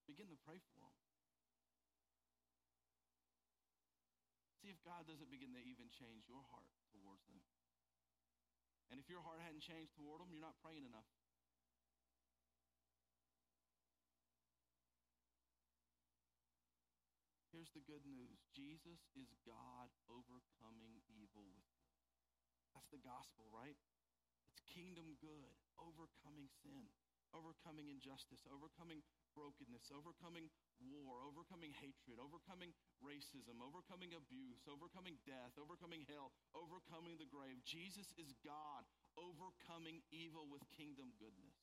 Begin 0.07 0.31
to 0.31 0.39
pray 0.47 0.63
for 0.63 0.78
them. 0.78 0.78
If 4.79 4.87
God 4.87 5.03
doesn't 5.03 5.27
begin 5.27 5.51
to 5.51 5.59
even 5.59 5.91
change 5.91 6.23
your 6.31 6.39
heart 6.55 6.71
towards 6.95 7.27
them. 7.27 7.43
And 8.87 8.95
if 8.95 9.11
your 9.11 9.19
heart 9.19 9.43
hadn't 9.43 9.59
changed 9.59 9.91
toward 9.99 10.23
them, 10.23 10.31
you're 10.31 10.39
not 10.39 10.55
praying 10.63 10.87
enough. 10.87 11.03
Here's 17.51 17.75
the 17.75 17.83
good 17.83 18.07
news 18.07 18.39
Jesus 18.55 19.03
is 19.19 19.35
God 19.43 19.91
overcoming 20.07 21.03
evil 21.11 21.43
with 21.51 21.67
good. 21.75 21.99
That's 22.71 22.87
the 22.87 23.03
gospel, 23.03 23.51
right? 23.51 23.75
It's 24.47 24.63
kingdom 24.63 25.19
good, 25.19 25.59
overcoming 25.75 26.47
sin, 26.63 26.87
overcoming 27.35 27.91
injustice, 27.91 28.47
overcoming 28.47 29.03
brokenness, 29.35 29.91
overcoming 29.91 30.47
war, 30.79 31.19
overcoming 31.27 31.75
hatred, 31.75 32.17
overcoming 32.17 32.71
racism, 33.03 33.59
overcoming 33.59 34.15
abuse, 34.15 34.63
overcoming 34.65 35.19
death, 35.27 35.53
overcoming 35.59 36.07
hell, 36.07 36.31
overcoming 36.55 37.19
the 37.19 37.27
grave. 37.29 37.59
Jesus 37.67 38.11
is 38.15 38.31
God 38.41 38.87
overcoming 39.19 39.99
evil 40.09 40.47
with 40.47 40.63
kingdom 40.71 41.11
goodness. 41.19 41.59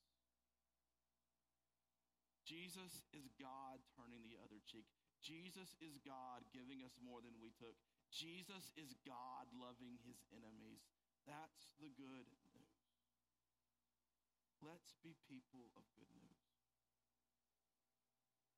Jesus 2.46 3.02
is 3.10 3.26
God 3.42 3.82
turning 3.98 4.22
the 4.22 4.38
other 4.38 4.62
cheek. 4.62 4.86
Jesus 5.18 5.74
is 5.82 5.98
God 6.06 6.46
giving 6.54 6.86
us 6.86 6.94
more 7.02 7.18
than 7.18 7.34
we 7.42 7.50
took. 7.58 7.74
Jesus 8.14 8.70
is 8.78 8.94
God 9.02 9.50
loving 9.50 9.98
his 10.06 10.22
enemies. 10.30 10.86
That's 11.26 11.74
the 11.82 11.90
good 11.98 12.30
news. 12.46 12.70
Let's 14.62 14.94
be 15.02 15.18
people 15.26 15.74
of 15.74 15.82
good 15.98 16.10
news. 16.14 16.45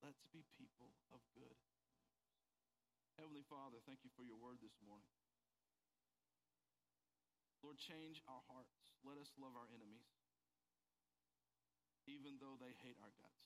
Let's 0.02 0.22
be 0.30 0.46
people 0.54 0.94
of 1.10 1.18
good. 1.34 1.58
Heavenly 3.18 3.42
Father, 3.50 3.82
thank 3.82 4.06
you 4.06 4.14
for 4.14 4.22
your 4.22 4.38
word 4.38 4.62
this 4.62 4.78
morning. 4.78 5.10
Lord, 7.66 7.82
change 7.82 8.22
our 8.30 8.42
hearts. 8.46 8.94
Let 9.02 9.18
us 9.18 9.34
love 9.34 9.58
our 9.58 9.66
enemies, 9.74 10.06
even 12.06 12.38
though 12.38 12.54
they 12.62 12.70
hate 12.78 12.94
our 13.02 13.10
guts. 13.18 13.42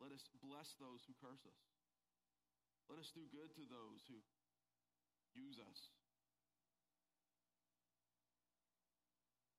Let 0.00 0.16
us 0.16 0.24
bless 0.40 0.72
those 0.80 1.04
who 1.04 1.12
curse 1.20 1.44
us. 1.44 1.62
Let 2.88 2.96
us 2.96 3.12
do 3.12 3.28
good 3.28 3.52
to 3.52 3.64
those 3.68 4.00
who 4.08 4.16
use 5.36 5.60
us. 5.60 5.80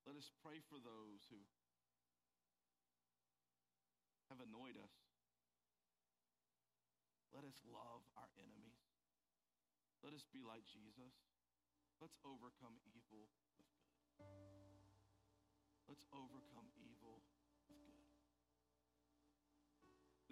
Let 0.02 0.18
us 0.18 0.26
pray 0.42 0.58
for 0.66 0.82
those 0.82 1.22
who 1.30 1.38
have 4.40 4.48
annoyed 4.48 4.80
us. 4.80 4.96
Let 7.28 7.44
us 7.44 7.60
love 7.68 8.00
our 8.16 8.30
enemies. 8.40 8.80
Let 10.00 10.16
us 10.16 10.24
be 10.32 10.40
like 10.40 10.64
Jesus. 10.64 11.12
Let's 12.00 12.16
overcome 12.24 12.80
evil 12.88 13.20
with 13.20 13.36
good. 13.52 13.68
Let's 15.84 16.08
overcome 16.08 16.72
evil 16.80 17.20
with 17.68 17.68
good. 17.68 18.08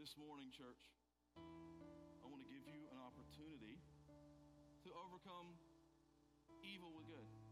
This 0.01 0.16
morning, 0.16 0.49
church, 0.57 0.88
I 1.37 2.25
want 2.25 2.40
to 2.40 2.49
give 2.49 2.64
you 2.64 2.88
an 2.88 2.97
opportunity 3.05 3.77
to 3.77 4.90
overcome 5.05 5.53
evil 6.64 6.97
with 6.97 7.05
good. 7.12 7.47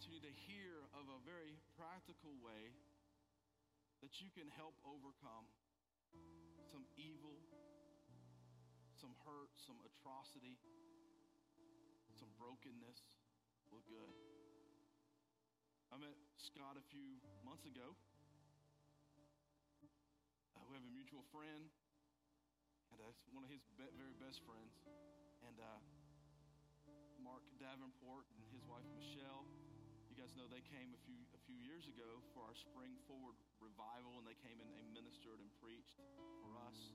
Opportunity 0.00 0.32
to 0.32 0.36
hear 0.48 0.88
of 0.96 1.12
a 1.12 1.20
very 1.28 1.60
practical 1.76 2.32
way 2.40 2.72
that 4.00 4.16
you 4.16 4.32
can 4.32 4.48
help 4.56 4.72
overcome 4.80 5.44
some 6.64 6.88
evil, 6.96 7.36
some 8.96 9.12
hurt, 9.28 9.52
some 9.60 9.76
atrocity, 9.84 10.56
some 12.16 12.32
brokenness 12.40 13.12
with 13.68 13.84
good. 13.92 14.16
I 15.92 16.00
met 16.00 16.16
Scott 16.40 16.80
a 16.80 16.84
few 16.88 17.20
months 17.44 17.68
ago. 17.68 17.92
Uh, 20.56 20.64
we 20.64 20.80
have 20.80 20.86
a 20.88 20.94
mutual 20.96 21.28
friend, 21.28 21.68
and 22.88 22.98
uh, 23.04 23.12
one 23.36 23.44
of 23.44 23.52
his 23.52 23.60
be- 23.76 23.92
very 24.00 24.16
best 24.16 24.40
friends, 24.48 24.80
and 25.44 25.60
uh, 25.60 25.76
Mark 27.20 27.44
Davenport 27.60 28.24
and 28.32 28.48
his 28.48 28.64
wife 28.64 28.88
Michelle. 28.96 29.59
Guys 30.20 30.36
know 30.36 30.52
they 30.52 30.60
came 30.68 30.92
a 30.92 31.00
few 31.08 31.16
a 31.32 31.40
few 31.48 31.56
years 31.64 31.88
ago 31.88 32.20
for 32.36 32.44
our 32.44 32.52
Spring 32.52 32.92
Forward 33.08 33.40
revival, 33.56 34.20
and 34.20 34.28
they 34.28 34.36
came 34.44 34.60
and 34.60 34.68
they 34.68 34.84
ministered 34.92 35.40
and 35.40 35.48
preached 35.64 35.96
for 36.44 36.60
us. 36.60 36.92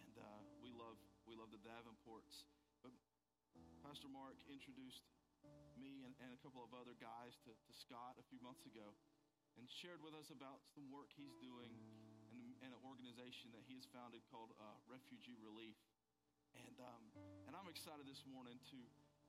And 0.00 0.16
uh, 0.16 0.40
we 0.64 0.72
love 0.72 0.96
we 1.28 1.36
love 1.36 1.52
the 1.52 1.60
Davenports. 1.60 2.48
But 2.80 2.96
Pastor 3.84 4.08
Mark 4.08 4.40
introduced 4.48 5.04
me 5.76 6.08
and, 6.08 6.16
and 6.24 6.32
a 6.32 6.40
couple 6.40 6.64
of 6.64 6.72
other 6.72 6.96
guys 6.96 7.36
to, 7.44 7.52
to 7.52 7.72
Scott 7.76 8.16
a 8.16 8.24
few 8.32 8.40
months 8.40 8.64
ago, 8.64 8.88
and 9.60 9.68
shared 9.68 10.00
with 10.00 10.16
us 10.16 10.32
about 10.32 10.64
some 10.72 10.88
work 10.88 11.12
he's 11.12 11.36
doing 11.44 11.76
and, 12.32 12.56
and 12.64 12.72
an 12.72 12.80
organization 12.88 13.52
that 13.52 13.68
he 13.68 13.76
has 13.76 13.84
founded 13.92 14.24
called 14.32 14.56
uh, 14.56 14.80
Refugee 14.88 15.36
Relief. 15.44 15.76
And 16.56 16.80
um, 16.80 17.04
and 17.44 17.52
I'm 17.52 17.68
excited 17.68 18.08
this 18.08 18.24
morning 18.24 18.56
to 18.72 18.80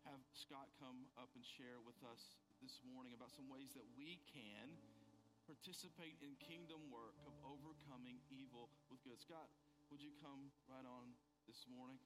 have 0.08 0.24
Scott 0.32 0.72
come 0.80 1.12
up 1.20 1.28
and 1.36 1.44
share 1.44 1.84
with 1.84 2.00
us 2.08 2.40
this 2.62 2.82
morning 2.82 3.14
about 3.14 3.30
some 3.30 3.46
ways 3.46 3.74
that 3.78 3.86
we 3.94 4.18
can 4.26 4.74
participate 5.46 6.18
in 6.26 6.34
kingdom 6.42 6.82
work 6.90 7.16
of 7.24 7.34
overcoming 7.46 8.20
evil 8.34 8.74
with 8.90 9.00
good. 9.06 9.22
Scott, 9.22 9.48
would 9.94 10.02
you 10.02 10.12
come 10.20 10.50
right 10.68 10.84
on 10.84 11.14
this 11.46 11.64
morning? 11.70 12.02